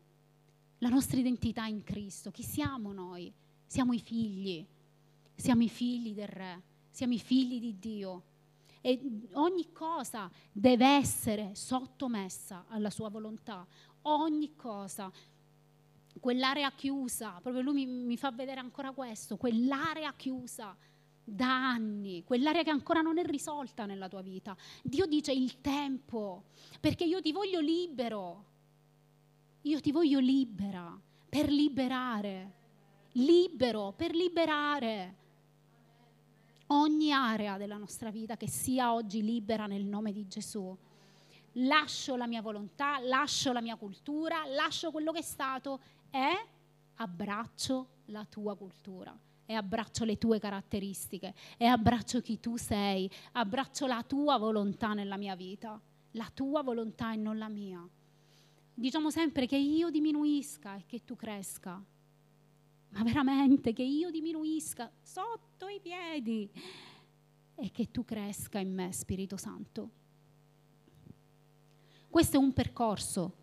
la 0.78 0.88
nostra 0.88 1.20
identità 1.20 1.66
in 1.66 1.84
Cristo, 1.84 2.32
chi 2.32 2.44
siamo 2.44 2.94
noi? 2.94 3.34
Siamo 3.70 3.94
i 3.94 4.00
figli, 4.00 4.66
siamo 5.36 5.62
i 5.62 5.70
figli 5.70 6.16
del 6.16 6.28
Re, 6.28 6.64
siamo 6.90 7.14
i 7.14 7.20
figli 7.20 7.60
di 7.60 7.78
Dio. 7.78 8.24
E 8.82 9.00
ogni 9.34 9.72
cosa 9.72 10.28
deve 10.52 10.88
essere 10.88 11.54
sottomessa 11.54 12.66
alla 12.70 12.90
sua 12.90 13.10
volontà. 13.10 13.64
Ogni 14.02 14.56
cosa. 14.56 15.12
Quell'area 16.20 16.72
chiusa, 16.72 17.40
proprio 17.44 17.62
lui 17.62 17.86
mi, 17.86 18.06
mi 18.06 18.18
fa 18.18 18.32
vedere 18.32 18.60
ancora 18.60 18.92
questo, 18.92 19.38
quell'area 19.38 20.16
chiusa 20.16 20.76
da 21.24 21.70
anni, 21.70 22.24
quell'area 22.24 22.64
che 22.64 22.72
ancora 22.72 23.02
non 23.02 23.20
è 23.20 23.24
risolta 23.24 23.86
nella 23.86 24.10
tua 24.10 24.24
vita. 24.24 24.58
Dio 24.82 25.06
dice 25.06 25.32
il 25.32 25.62
tempo, 25.62 26.46
perché 26.80 27.04
io 27.04 27.22
ti 27.22 27.32
voglio 27.32 27.60
libero, 27.60 28.46
io 29.62 29.80
ti 29.80 29.92
voglio 29.92 30.18
libera 30.18 31.00
per 31.30 31.52
liberare, 31.52 32.58
libero 33.24 33.94
per 33.96 34.14
liberare 34.14 35.16
ogni 36.68 37.12
area 37.12 37.58
della 37.58 37.78
nostra 37.78 38.12
vita 38.12 38.38
che 38.38 38.48
sia 38.48 38.94
oggi 38.94 39.24
libera 39.24 39.66
nel 39.66 39.86
nome 39.86 40.12
di 40.12 40.28
Gesù 40.28 40.78
lascio 41.54 42.16
la 42.16 42.28
mia 42.28 42.42
volontà, 42.42 43.00
lascio 43.00 43.52
la 43.52 43.62
mia 43.62 43.76
cultura, 43.76 44.46
lascio 44.46 44.92
quello 44.92 45.12
che 45.12 45.20
è 45.20 45.24
stato 45.24 45.80
e 46.12 46.48
abbraccio 46.96 47.88
la 48.06 48.26
tua 48.26 48.56
cultura 48.56 49.18
e 49.46 49.54
abbraccio 49.54 50.04
le 50.06 50.18
tue 50.18 50.40
caratteristiche 50.40 51.34
e 51.58 51.66
abbraccio 51.66 52.22
chi 52.22 52.40
tu 52.40 52.56
sei, 52.58 53.10
abbraccio 53.34 53.88
la 53.88 54.04
tua 54.04 54.38
volontà 54.38 54.94
nella 54.94 55.18
mia 55.18 55.36
vita, 55.36 55.80
la 56.12 56.30
tua 56.34 56.62
volontà 56.62 57.14
e 57.14 57.16
non 57.16 57.38
la 57.38 57.50
mia. 57.50 57.88
Diciamo 58.74 59.10
sempre 59.10 59.46
che 59.46 59.58
io 59.58 59.90
diminuisca 59.90 60.76
e 60.76 60.86
che 60.86 61.04
tu 61.04 61.16
cresca, 61.16 61.84
ma 62.90 63.04
veramente 63.04 63.74
che 63.74 63.84
io 63.84 64.10
diminuisca 64.10 64.92
sotto 65.02 65.68
i 65.68 65.80
piedi 65.80 66.50
e 67.56 67.72
che 67.72 67.92
tu 67.92 68.04
cresca 68.06 68.60
in 68.60 68.74
me, 68.74 68.92
Spirito 68.92 69.38
Santo. 69.38 69.90
Questo 72.10 72.38
è 72.38 72.40
un 72.40 72.54
percorso. 72.54 73.34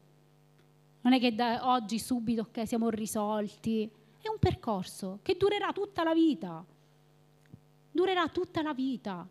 Non 1.02 1.12
è 1.12 1.20
che 1.20 1.35
da 1.35 1.70
oggi 1.70 1.98
subito 1.98 2.42
okay, 2.42 2.66
siamo 2.66 2.88
risolti. 2.90 3.88
È 4.20 4.28
un 4.28 4.38
percorso 4.40 5.20
che 5.22 5.37
durerà 5.37 5.72
tutta 5.72 6.02
la 6.02 6.14
vita. 6.14 6.64
Durerà 7.92 8.28
tutta 8.28 8.62
la 8.62 8.74
vita. 8.74 9.28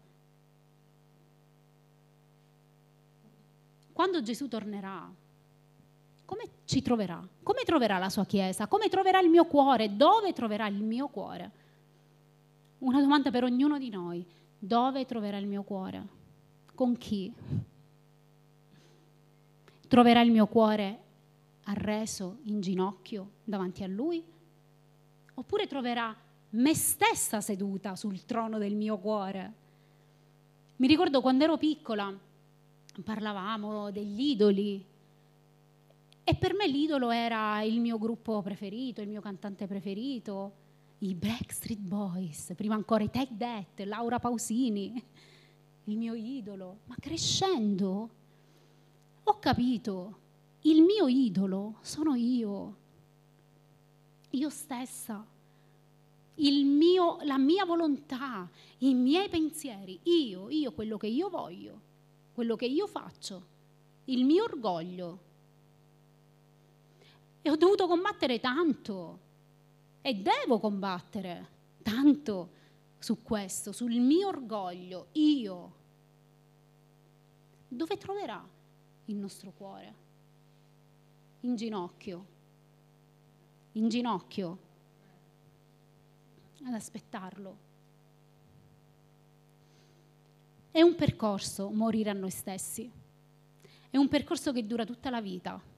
Quando 3.92 4.22
Gesù 4.22 4.48
tornerà, 4.48 5.14
come 6.26 6.50
ci 6.66 6.82
troverà? 6.82 7.26
Come 7.44 7.62
troverà 7.64 7.98
la 7.98 8.10
sua 8.10 8.26
Chiesa? 8.26 8.68
Come 8.68 8.90
troverà 8.90 9.20
il 9.20 9.30
mio 9.30 9.46
cuore? 9.46 9.96
Dove 9.96 10.34
troverà 10.34 10.68
il 10.68 10.82
mio 10.82 11.08
cuore? 11.08 11.52
Una 12.80 13.00
domanda 13.00 13.32
per 13.32 13.44
ognuno 13.44 13.78
di 13.78 13.90
noi. 13.90 14.26
Dove 14.58 15.06
troverà 15.06 15.38
il 15.38 15.48
mio 15.48 15.64
cuore? 15.64 16.08
Con 16.74 16.98
chi? 16.98 17.32
Troverà 19.88 20.22
il 20.22 20.32
mio 20.32 20.48
cuore 20.48 21.00
arreso 21.66 22.40
in 22.46 22.60
ginocchio 22.60 23.30
davanti 23.44 23.84
a 23.84 23.88
Lui? 23.88 24.24
Oppure 25.36 25.68
troverà 25.68 26.16
me 26.52 26.74
stessa 26.74 27.42
seduta 27.42 27.96
sul 27.96 28.26
trono 28.26 28.58
del 28.58 28.76
mio 28.76 28.98
cuore? 28.98 29.54
Mi 30.78 30.88
ricordo 30.88 31.22
quando 31.22 31.44
ero 31.44 31.58
piccola, 31.58 32.14
parlavamo 33.04 33.92
degli 33.92 34.32
idoli 34.32 34.86
e 36.28 36.36
per 36.36 36.56
me 36.56 36.68
l'idolo 36.68 37.12
era 37.12 37.62
il 37.62 37.80
mio 37.80 38.00
gruppo 38.00 38.42
preferito, 38.42 39.00
il 39.00 39.08
mio 39.08 39.22
cantante 39.22 39.68
preferito, 39.68 40.54
i 41.00 41.14
Backstreet 41.14 41.80
Boys, 41.80 42.54
prima 42.56 42.74
ancora 42.74 43.04
i 43.04 43.12
Take 43.12 43.38
That, 43.38 43.80
Laura 43.86 44.18
Pausini, 44.18 45.04
il 45.84 45.98
mio 45.98 46.16
idolo. 46.16 46.80
Ma 46.86 46.96
crescendo 47.00 48.10
ho 49.24 49.40
capito, 49.40 50.18
il 50.62 50.82
mio 50.82 51.08
idolo 51.08 51.78
sono 51.82 52.16
io, 52.16 52.78
io 54.32 54.50
stessa, 54.50 55.26
mio, 56.36 57.18
la 57.22 57.38
mia 57.38 57.66
volontà, 57.66 58.50
i 58.80 58.96
miei 58.96 59.30
pensieri, 59.30 60.00
io, 60.04 60.50
io 60.50 60.72
quello 60.74 60.98
che 60.98 61.08
io 61.08 61.30
voglio, 61.30 61.82
quello 62.34 62.56
che 62.56 62.66
io 62.66 62.88
faccio, 62.88 63.48
il 64.06 64.26
mio 64.26 64.44
orgoglio. 64.44 65.25
E 67.46 67.52
ho 67.52 67.56
dovuto 67.58 67.86
combattere 67.86 68.40
tanto 68.40 69.20
e 70.02 70.16
devo 70.16 70.58
combattere 70.60 71.48
tanto 71.84 72.50
su 72.98 73.22
questo, 73.22 73.72
sul 73.72 73.92
mio 73.92 74.30
orgoglio, 74.30 75.10
io. 75.12 75.76
Dove 77.68 77.98
troverà 77.98 78.44
il 79.06 79.16
nostro 79.16 79.52
cuore, 79.52 79.94
in 81.42 81.56
ginocchio, 81.56 82.26
in 83.74 83.90
ginocchio, 83.90 84.58
ad 86.64 86.74
aspettarlo. 86.74 87.58
È 90.72 90.82
un 90.82 90.96
percorso 90.96 91.70
morire 91.70 92.10
a 92.10 92.14
noi 92.14 92.32
stessi. 92.32 92.92
È 93.92 93.98
un 93.98 94.08
percorso 94.08 94.52
che 94.52 94.66
dura 94.66 94.84
tutta 94.84 95.12
la 95.12 95.22
vita. 95.22 95.74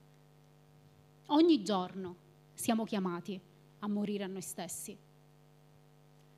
Ogni 1.30 1.62
giorno 1.62 2.16
siamo 2.54 2.84
chiamati 2.84 3.38
a 3.80 3.88
morire 3.88 4.24
a 4.24 4.28
noi 4.28 4.40
stessi. 4.40 4.96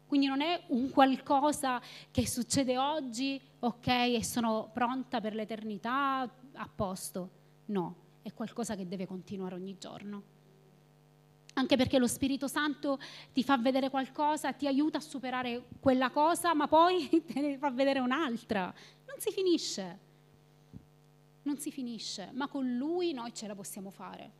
Quindi 0.07 0.27
non 0.27 0.41
è 0.41 0.65
un 0.69 0.91
qualcosa 0.91 1.81
che 2.11 2.27
succede 2.27 2.77
oggi, 2.77 3.41
ok, 3.61 3.87
e 3.87 4.25
sono 4.25 4.69
pronta 4.73 5.21
per 5.21 5.35
l'eternità, 5.35 6.29
a 6.55 6.69
posto. 6.75 7.31
No, 7.67 7.95
è 8.23 8.33
qualcosa 8.33 8.75
che 8.75 8.89
deve 8.89 9.07
continuare 9.07 9.55
ogni 9.55 9.79
giorno. 9.79 10.23
Anche 11.55 11.77
perché 11.77 11.99
lo 11.99 12.09
Spirito 12.09 12.49
Santo 12.49 12.99
ti 13.33 13.45
fa 13.45 13.57
vedere 13.59 13.91
qualcosa, 13.91 14.53
ti 14.53 14.67
aiuta 14.67 14.99
a 14.99 15.03
superare 15.03 15.67
quella 15.79 16.11
cosa, 16.11 16.53
ma 16.53 16.67
poi 16.67 17.09
te 17.25 17.41
ne 17.41 17.59
fa 17.59 17.71
vedere 17.71 18.01
un'altra. 18.01 18.75
Non 19.07 19.21
si 19.21 19.31
finisce. 19.31 19.99
Non 21.43 21.59
si 21.59 21.71
finisce, 21.71 22.31
ma 22.33 22.49
con 22.49 22.77
Lui 22.77 23.13
noi 23.13 23.33
ce 23.33 23.47
la 23.47 23.55
possiamo 23.55 23.91
fare 23.91 24.40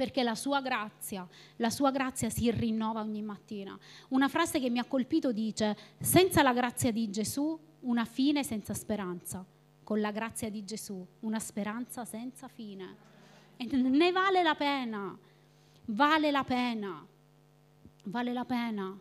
perché 0.00 0.22
la 0.22 0.34
sua 0.34 0.62
grazia, 0.62 1.28
la 1.56 1.68
sua 1.68 1.90
grazia 1.90 2.30
si 2.30 2.50
rinnova 2.50 3.02
ogni 3.02 3.20
mattina. 3.20 3.78
Una 4.08 4.28
frase 4.28 4.58
che 4.58 4.70
mi 4.70 4.78
ha 4.78 4.84
colpito 4.86 5.30
dice, 5.30 5.76
senza 6.00 6.40
la 6.40 6.54
grazia 6.54 6.90
di 6.90 7.10
Gesù 7.10 7.58
una 7.80 8.06
fine 8.06 8.42
senza 8.42 8.72
speranza, 8.72 9.44
con 9.84 10.00
la 10.00 10.10
grazia 10.10 10.48
di 10.48 10.64
Gesù 10.64 11.06
una 11.20 11.38
speranza 11.38 12.06
senza 12.06 12.48
fine. 12.48 12.96
E 13.58 13.66
ne 13.76 14.10
vale 14.10 14.42
la 14.42 14.54
pena, 14.54 15.14
vale 15.84 16.30
la 16.30 16.44
pena, 16.44 17.06
vale 18.04 18.32
la 18.32 18.44
pena 18.46 18.98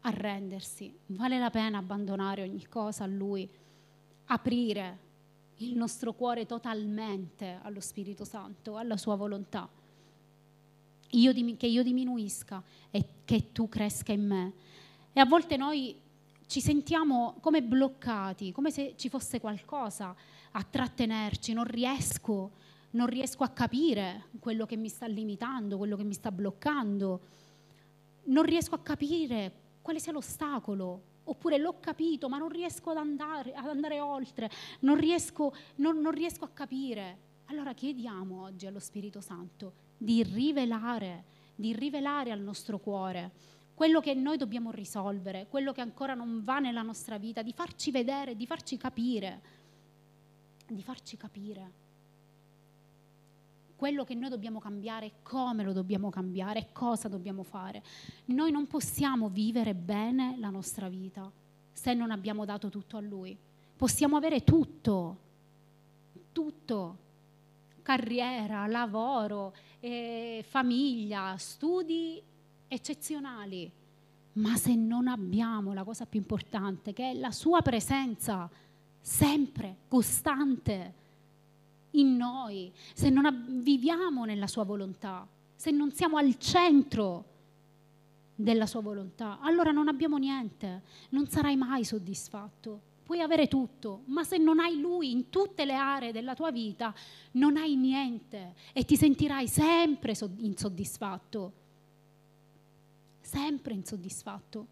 arrendersi, 0.00 0.94
vale 1.06 1.38
la 1.38 1.48
pena 1.48 1.78
abbandonare 1.78 2.42
ogni 2.42 2.66
cosa 2.66 3.04
a 3.04 3.06
Lui, 3.06 3.50
aprire 4.26 4.98
il 5.60 5.74
nostro 5.74 6.12
cuore 6.12 6.44
totalmente 6.44 7.58
allo 7.62 7.80
Spirito 7.80 8.26
Santo, 8.26 8.76
alla 8.76 8.98
sua 8.98 9.14
volontà 9.14 9.66
io, 11.18 11.32
che 11.56 11.66
io 11.66 11.82
diminuisca 11.82 12.62
e 12.90 13.06
che 13.24 13.52
tu 13.52 13.68
cresca 13.68 14.12
in 14.12 14.26
me. 14.26 14.52
E 15.12 15.20
a 15.20 15.24
volte 15.24 15.56
noi 15.56 16.00
ci 16.46 16.60
sentiamo 16.60 17.36
come 17.40 17.62
bloccati, 17.62 18.52
come 18.52 18.70
se 18.70 18.94
ci 18.96 19.08
fosse 19.08 19.40
qualcosa 19.40 20.14
a 20.52 20.62
trattenerci, 20.62 21.52
non 21.52 21.64
riesco, 21.64 22.52
non 22.90 23.06
riesco 23.06 23.42
a 23.42 23.48
capire 23.48 24.26
quello 24.38 24.66
che 24.66 24.76
mi 24.76 24.88
sta 24.88 25.06
limitando, 25.06 25.76
quello 25.76 25.96
che 25.96 26.04
mi 26.04 26.14
sta 26.14 26.30
bloccando, 26.30 27.20
non 28.24 28.44
riesco 28.44 28.74
a 28.74 28.80
capire 28.80 29.52
quale 29.82 29.98
sia 29.98 30.12
l'ostacolo, 30.12 31.12
oppure 31.24 31.58
l'ho 31.58 31.78
capito 31.80 32.28
ma 32.28 32.38
non 32.38 32.48
riesco 32.48 32.90
ad 32.90 32.98
andare, 32.98 33.54
ad 33.54 33.68
andare 33.68 34.00
oltre, 34.00 34.50
non 34.80 34.96
riesco, 34.96 35.54
non, 35.76 36.00
non 36.00 36.12
riesco 36.12 36.44
a 36.44 36.48
capire. 36.48 37.32
Allora 37.46 37.74
chiediamo 37.74 38.42
oggi 38.42 38.66
allo 38.66 38.78
Spirito 38.78 39.20
Santo 39.20 39.83
di 40.04 40.22
rivelare, 40.22 41.24
di 41.54 41.74
rivelare 41.74 42.30
al 42.30 42.40
nostro 42.40 42.78
cuore 42.78 43.32
quello 43.74 44.00
che 44.00 44.14
noi 44.14 44.36
dobbiamo 44.36 44.70
risolvere, 44.70 45.46
quello 45.48 45.72
che 45.72 45.80
ancora 45.80 46.14
non 46.14 46.44
va 46.44 46.58
nella 46.58 46.82
nostra 46.82 47.18
vita, 47.18 47.42
di 47.42 47.52
farci 47.52 47.90
vedere, 47.90 48.36
di 48.36 48.46
farci 48.46 48.76
capire, 48.76 49.40
di 50.68 50.82
farci 50.82 51.16
capire 51.16 51.82
quello 53.76 54.04
che 54.04 54.14
noi 54.14 54.30
dobbiamo 54.30 54.60
cambiare, 54.60 55.14
come 55.22 55.64
lo 55.64 55.72
dobbiamo 55.72 56.08
cambiare, 56.08 56.68
cosa 56.72 57.08
dobbiamo 57.08 57.42
fare. 57.42 57.82
Noi 58.26 58.50
non 58.50 58.66
possiamo 58.66 59.28
vivere 59.28 59.74
bene 59.74 60.36
la 60.38 60.48
nostra 60.48 60.88
vita 60.88 61.30
se 61.72 61.92
non 61.92 62.10
abbiamo 62.10 62.44
dato 62.44 62.68
tutto 62.68 62.96
a 62.96 63.00
Lui. 63.00 63.36
Possiamo 63.76 64.16
avere 64.16 64.44
tutto, 64.44 65.18
tutto, 66.32 66.98
carriera, 67.84 68.66
lavoro, 68.66 69.54
eh, 69.78 70.42
famiglia, 70.48 71.36
studi 71.36 72.20
eccezionali, 72.66 73.70
ma 74.32 74.56
se 74.56 74.74
non 74.74 75.06
abbiamo 75.06 75.74
la 75.74 75.84
cosa 75.84 76.06
più 76.06 76.18
importante, 76.18 76.92
che 76.92 77.10
è 77.10 77.14
la 77.14 77.30
sua 77.30 77.60
presenza, 77.60 78.50
sempre, 79.00 79.76
costante, 79.86 81.02
in 81.90 82.16
noi, 82.16 82.72
se 82.92 83.10
non 83.10 83.60
viviamo 83.62 84.24
nella 84.24 84.48
sua 84.48 84.64
volontà, 84.64 85.24
se 85.54 85.70
non 85.70 85.92
siamo 85.92 86.16
al 86.16 86.36
centro 86.38 87.32
della 88.34 88.66
sua 88.66 88.80
volontà, 88.80 89.38
allora 89.40 89.70
non 89.70 89.88
abbiamo 89.88 90.16
niente, 90.16 90.82
non 91.10 91.28
sarai 91.28 91.54
mai 91.54 91.84
soddisfatto 91.84 92.92
puoi 93.04 93.20
avere 93.20 93.48
tutto, 93.48 94.02
ma 94.06 94.24
se 94.24 94.38
non 94.38 94.58
hai 94.58 94.80
Lui 94.80 95.10
in 95.10 95.28
tutte 95.28 95.64
le 95.64 95.74
aree 95.74 96.12
della 96.12 96.34
tua 96.34 96.50
vita, 96.50 96.94
non 97.32 97.56
hai 97.56 97.76
niente 97.76 98.54
e 98.72 98.84
ti 98.84 98.96
sentirai 98.96 99.46
sempre 99.46 100.14
insoddisfatto. 100.38 101.52
Sempre 103.20 103.74
insoddisfatto. 103.74 104.66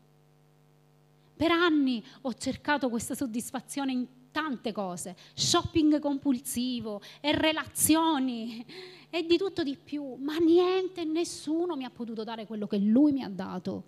Per 1.36 1.50
anni 1.50 2.02
ho 2.22 2.32
cercato 2.34 2.88
questa 2.88 3.14
soddisfazione 3.14 3.92
in 3.92 4.06
tante 4.30 4.72
cose, 4.72 5.14
shopping 5.34 5.98
compulsivo 5.98 7.02
e 7.20 7.36
relazioni 7.36 8.64
e 9.10 9.26
di 9.26 9.36
tutto 9.36 9.62
di 9.62 9.76
più, 9.76 10.14
ma 10.14 10.38
niente, 10.38 11.04
nessuno 11.04 11.76
mi 11.76 11.84
ha 11.84 11.90
potuto 11.90 12.24
dare 12.24 12.46
quello 12.46 12.66
che 12.66 12.78
lui 12.78 13.12
mi 13.12 13.22
ha 13.22 13.28
dato. 13.28 13.84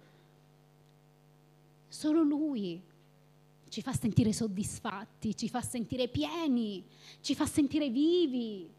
Solo 1.89 2.23
lui 2.23 2.81
ci 3.75 3.83
fa 3.83 3.93
sentire 3.93 4.33
soddisfatti, 4.33 5.37
ci 5.37 5.49
fa 5.49 5.61
sentire 5.61 6.07
pieni, 6.07 6.85
ci 7.21 7.35
fa 7.35 7.45
sentire 7.45 7.91
vivi. 7.91 8.71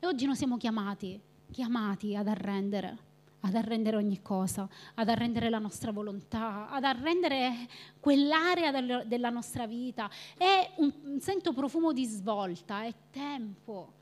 E 0.00 0.04
oggi 0.04 0.26
noi 0.26 0.34
siamo 0.34 0.56
chiamati, 0.56 1.20
chiamati 1.52 2.16
ad 2.16 2.26
arrendere, 2.26 2.98
ad 3.38 3.54
arrendere 3.54 3.96
ogni 3.96 4.20
cosa, 4.20 4.68
ad 4.94 5.08
arrendere 5.08 5.48
la 5.48 5.60
nostra 5.60 5.92
volontà, 5.92 6.68
ad 6.70 6.82
arrendere 6.82 7.68
quell'area 8.00 8.72
del, 8.72 9.04
della 9.06 9.30
nostra 9.30 9.68
vita. 9.68 10.10
È 10.36 10.72
un, 10.78 11.20
sento 11.20 11.52
profumo 11.52 11.92
di 11.92 12.04
svolta, 12.04 12.82
è 12.82 12.92
tempo 13.12 13.92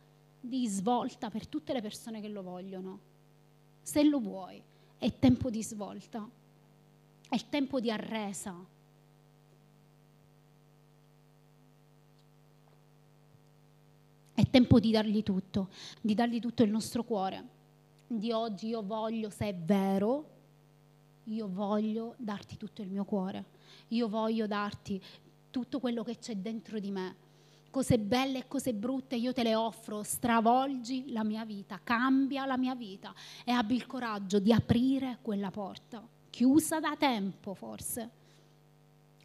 di 0.41 0.67
svolta 0.69 1.29
per 1.29 1.47
tutte 1.47 1.75
le 1.75 1.83
persone 1.83 2.23
che 2.23 2.29
lo 2.29 2.41
vogliono. 2.43 2.99
Se 3.83 4.03
lo 4.03 4.21
vuoi, 4.21 4.63
è 4.97 5.19
tempo 5.19 5.51
di 5.51 5.63
svolta. 5.63 6.27
È 7.31 7.37
il 7.37 7.49
tempo 7.49 7.79
di 7.79 7.93
arresa. 7.93 8.53
È 14.35 14.43
tempo 14.51 14.81
di 14.81 14.91
dargli 14.91 15.23
tutto, 15.23 15.69
di 16.01 16.15
dargli 16.15 16.41
tutto 16.41 16.65
il 16.65 16.71
nostro 16.71 17.05
cuore. 17.05 17.45
Di 18.09 18.33
oggi 18.33 18.67
io 18.67 18.83
voglio, 18.83 19.31
se 19.31 19.47
è 19.47 19.55
vero, 19.55 20.29
io 21.27 21.49
voglio 21.49 22.17
darti 22.19 22.57
tutto 22.57 22.83
il 22.83 22.91
mio 22.91 23.05
cuore. 23.05 23.45
Io 23.91 24.09
voglio 24.09 24.49
darti 24.49 25.01
tutto 25.53 25.79
quello 25.79 26.03
che 26.03 26.19
c'è 26.19 26.35
dentro 26.35 26.81
di 26.81 26.91
me. 26.91 27.15
Cose 27.71 27.97
belle 28.01 28.39
e 28.39 28.49
cose 28.49 28.75
brutte 28.75 29.15
io 29.15 29.33
te 29.33 29.45
le 29.45 29.55
offro, 29.55 30.03
stravolgi 30.03 31.13
la 31.13 31.23
mia 31.23 31.45
vita, 31.45 31.79
cambia 31.81 32.45
la 32.45 32.57
mia 32.57 32.75
vita 32.75 33.15
e 33.45 33.53
abbi 33.53 33.77
il 33.77 33.87
coraggio 33.87 34.41
di 34.41 34.53
aprire 34.53 35.19
quella 35.23 35.53
porta 35.53 36.19
chiusa 36.31 36.81
da 36.81 36.97
tempo 36.97 37.55
forse, 37.55 38.11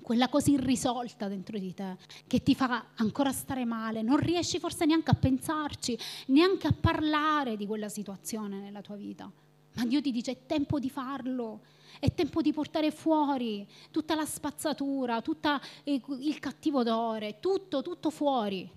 quella 0.06 0.30
cosa 0.30 0.52
irrisolta 0.52 1.28
dentro 1.28 1.58
di 1.58 1.74
te, 1.74 1.98
che 2.28 2.44
ti 2.44 2.54
fa 2.54 2.89
ancora 2.96 3.32
stare 3.32 3.65
male, 3.65 4.04
non 4.04 4.18
riesci 4.18 4.60
forse 4.60 4.86
neanche 4.86 5.10
a 5.10 5.15
pensarci, 5.15 5.98
neanche 6.28 6.68
a 6.68 6.74
parlare 6.80 7.58
di 7.58 7.65
quella 7.65 7.89
situazione 7.89 8.60
nella 8.60 8.82
tua 8.82 8.95
vita. 8.95 9.32
Ma 9.74 9.86
Dio 9.86 10.01
ti 10.01 10.12
dice 10.12 10.32
è 10.32 10.45
tempo 10.45 10.80
di 10.80 10.91
farlo, 10.91 11.62
è 11.99 12.14
tempo 12.14 12.41
di 12.41 12.53
portare 12.53 12.91
fuori 12.91 13.68
tutta 13.89 14.14
la 14.14 14.26
spazzatura, 14.26 15.22
tutto 15.22 15.60
il 15.86 16.39
cattivo 16.39 16.80
odore, 16.80 17.39
tutto, 17.39 17.82
tutto 17.82 18.12
fuori 18.12 18.70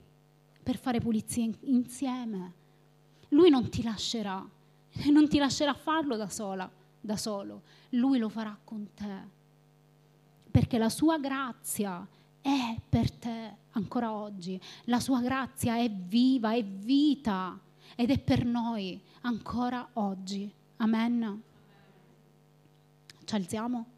per 0.62 0.78
fare 0.78 0.98
pulizia 0.98 1.46
insieme. 1.64 2.54
Lui 3.28 3.50
non 3.50 3.68
ti 3.68 3.82
lascerà, 3.82 4.42
non 5.10 5.28
ti 5.28 5.36
lascerà 5.36 5.74
farlo 5.74 6.16
da 6.16 6.30
sola 6.30 6.77
da 7.00 7.16
solo, 7.16 7.62
lui 7.90 8.18
lo 8.18 8.28
farà 8.28 8.56
con 8.62 8.88
te. 8.94 9.36
Perché 10.50 10.78
la 10.78 10.88
sua 10.88 11.18
grazia 11.18 12.06
è 12.40 12.80
per 12.88 13.10
te 13.10 13.56
ancora 13.72 14.12
oggi, 14.12 14.60
la 14.84 15.00
sua 15.00 15.20
grazia 15.20 15.76
è 15.76 15.90
viva, 15.90 16.54
è 16.54 16.64
vita 16.64 17.58
ed 17.94 18.10
è 18.10 18.18
per 18.18 18.44
noi 18.44 19.00
ancora 19.22 19.88
oggi. 19.94 20.50
Amen. 20.76 21.42
Ci 23.24 23.34
alziamo? 23.34 23.97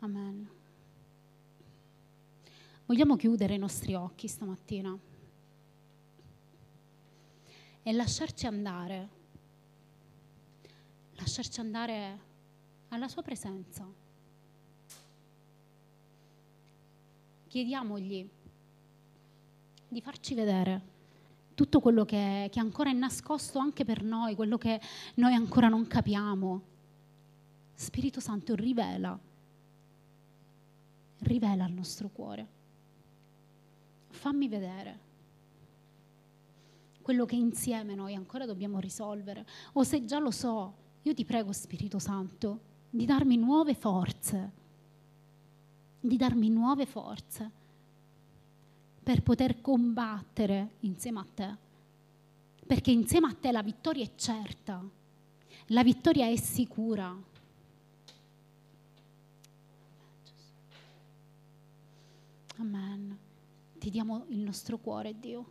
Amen. 0.00 0.48
Vogliamo 2.84 3.16
chiudere 3.16 3.54
i 3.54 3.58
nostri 3.58 3.94
occhi 3.94 4.28
stamattina 4.28 4.96
e 7.82 7.92
lasciarci 7.92 8.46
andare, 8.46 9.08
lasciarci 11.14 11.60
andare 11.60 12.18
alla 12.88 13.08
sua 13.08 13.22
presenza. 13.22 13.86
Chiediamogli 17.48 18.28
di 19.88 20.00
farci 20.02 20.34
vedere 20.34 20.94
tutto 21.54 21.80
quello 21.80 22.04
che, 22.04 22.48
che 22.52 22.60
ancora 22.60 22.90
è 22.90 22.92
nascosto 22.92 23.58
anche 23.58 23.86
per 23.86 24.02
noi, 24.02 24.34
quello 24.34 24.58
che 24.58 24.78
noi 25.14 25.32
ancora 25.32 25.68
non 25.68 25.86
capiamo. 25.86 26.62
Spirito 27.74 28.20
Santo 28.20 28.54
rivela, 28.54 29.18
rivela 31.20 31.64
al 31.64 31.72
nostro 31.72 32.08
cuore. 32.08 32.46
Fammi 34.08 34.48
vedere 34.48 35.04
quello 37.06 37.24
che 37.24 37.36
insieme 37.36 37.94
noi 37.94 38.16
ancora 38.16 38.46
dobbiamo 38.46 38.80
risolvere. 38.80 39.46
O 39.74 39.84
se 39.84 40.04
già 40.04 40.18
lo 40.18 40.32
so, 40.32 40.74
io 41.02 41.14
ti 41.14 41.24
prego 41.24 41.52
Spirito 41.52 42.00
Santo 42.00 42.58
di 42.90 43.04
darmi 43.04 43.36
nuove 43.36 43.74
forze, 43.74 44.50
di 46.00 46.16
darmi 46.16 46.48
nuove 46.48 46.84
forze 46.84 47.50
per 49.04 49.22
poter 49.22 49.60
combattere 49.60 50.70
insieme 50.80 51.20
a 51.20 51.26
te. 51.32 51.56
Perché 52.66 52.90
insieme 52.90 53.28
a 53.28 53.36
te 53.38 53.52
la 53.52 53.62
vittoria 53.62 54.02
è 54.02 54.10
certa, 54.16 54.84
la 55.66 55.82
vittoria 55.84 56.26
è 56.26 56.34
sicura. 56.34 57.16
Amen. 62.58 63.18
Ti 63.78 63.90
diamo 63.90 64.24
il 64.28 64.38
nostro 64.38 64.78
cuore, 64.78 65.14
Dio. 65.20 65.44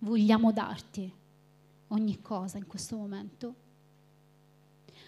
Vogliamo 0.00 0.52
darti 0.52 1.10
ogni 1.88 2.20
cosa 2.20 2.58
in 2.58 2.66
questo 2.66 2.96
momento. 2.96 3.54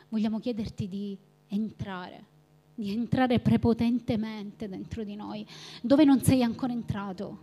Vogliamo 0.09 0.39
chiederti 0.39 0.89
di 0.89 1.18
entrare, 1.49 2.24
di 2.74 2.91
entrare 2.91 3.39
prepotentemente 3.41 4.66
dentro 4.66 5.05
di 5.05 5.14
noi, 5.14 5.47
dove 5.82 6.05
non 6.05 6.22
sei 6.22 6.43
ancora 6.43 6.72
entrato 6.72 7.39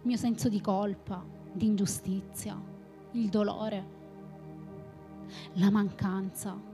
il 0.00 0.06
mio 0.06 0.16
senso 0.16 0.48
di 0.48 0.60
colpa, 0.62 1.22
di 1.52 1.66
ingiustizia, 1.66 2.58
il 3.12 3.28
dolore, 3.28 3.84
la 5.54 5.70
mancanza, 5.70 6.72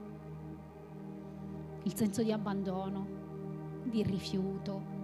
il 1.83 1.95
senso 1.95 2.23
di 2.23 2.31
abbandono, 2.31 3.05
di 3.83 4.03
rifiuto. 4.03 4.99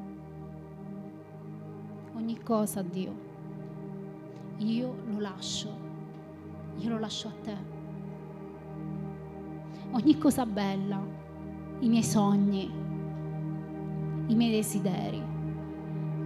Ogni 2.15 2.41
cosa, 2.41 2.81
Dio, 2.81 3.13
io 4.57 4.95
lo 5.11 5.19
lascio, 5.19 5.69
io 6.77 6.89
lo 6.89 6.99
lascio 6.99 7.27
a 7.27 7.33
te. 7.43 7.55
Ogni 9.91 10.17
cosa 10.17 10.45
bella, 10.45 11.01
i 11.79 11.87
miei 11.87 12.03
sogni, 12.03 12.71
i 14.27 14.35
miei 14.35 14.51
desideri 14.51 15.35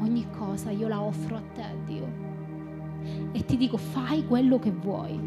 ogni 0.01 0.27
cosa 0.31 0.71
io 0.71 0.87
la 0.87 1.01
offro 1.01 1.37
a 1.37 1.41
te, 1.53 1.65
Dio. 1.85 2.29
E 3.31 3.45
ti 3.45 3.57
dico, 3.57 3.77
fai 3.77 4.25
quello 4.25 4.59
che 4.59 4.71
vuoi, 4.71 5.19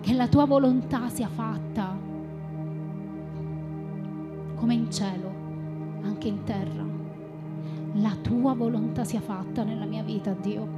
che 0.00 0.12
la 0.12 0.28
tua 0.28 0.44
volontà 0.44 1.08
sia 1.08 1.28
fatta 1.28 1.96
come 4.58 4.74
in 4.74 4.90
cielo, 4.90 5.32
anche 6.02 6.28
in 6.28 6.44
terra. 6.44 6.84
La 7.94 8.14
tua 8.20 8.54
volontà 8.54 9.04
sia 9.04 9.20
fatta 9.20 9.64
nella 9.64 9.86
mia 9.86 10.02
vita, 10.02 10.32
Dio. 10.32 10.68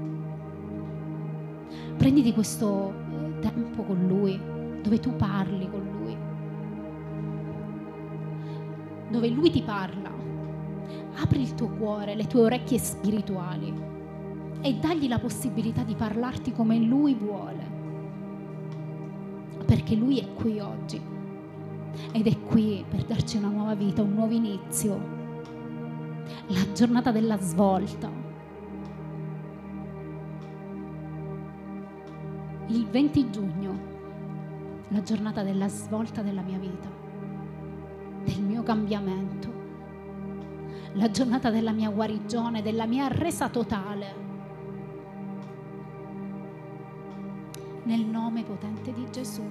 Prenditi 1.97 2.33
questo 2.33 2.93
eh, 2.93 3.39
tempo 3.41 3.83
con 3.83 4.07
Lui, 4.07 4.41
dove 4.83 5.01
tu 5.01 5.14
parli 5.16 5.68
con 5.68 5.89
Lui, 5.99 6.16
dove 9.11 9.28
Lui 9.28 9.51
ti 9.51 9.62
parla 9.62 10.11
apri 11.16 11.43
il 11.43 11.55
tuo 11.55 11.68
cuore, 11.68 12.14
le 12.14 12.26
tue 12.26 12.41
orecchie 12.43 12.78
spirituali 12.78 13.72
e 14.62 14.74
dagli 14.74 15.09
la 15.09 15.18
possibilità 15.18 15.83
di 15.83 15.95
parlarti 15.95 16.53
come 16.53 16.78
lui 16.78 17.14
vuole. 17.14 17.78
Perché 19.66 19.95
lui 19.95 20.18
è 20.18 20.33
qui 20.35 20.59
oggi 20.59 21.01
ed 22.12 22.26
è 22.26 22.41
qui 22.41 22.84
per 22.88 23.05
darci 23.05 23.36
una 23.36 23.49
nuova 23.49 23.74
vita, 23.74 24.03
un 24.03 24.14
nuovo 24.14 24.32
inizio, 24.32 25.01
la 26.47 26.72
giornata 26.72 27.11
della 27.11 27.38
svolta. 27.38 28.11
Il 32.66 32.86
20 32.86 33.30
giugno, 33.30 33.78
la 34.88 35.03
giornata 35.03 35.43
della 35.43 35.68
svolta 35.68 36.22
della 36.22 36.43
mia 36.43 36.59
vita, 36.59 36.88
del 38.24 38.43
mio 38.43 38.62
cambiamento 38.62 39.61
la 40.95 41.11
giornata 41.11 41.51
della 41.51 41.72
mia 41.72 41.91
guarigione, 41.91 42.62
della 42.62 42.86
mia 42.86 43.07
resa 43.09 43.49
totale. 43.49 44.28
Nel 47.84 48.05
nome 48.05 48.43
potente 48.43 48.93
di 48.93 49.07
Gesù. 49.11 49.43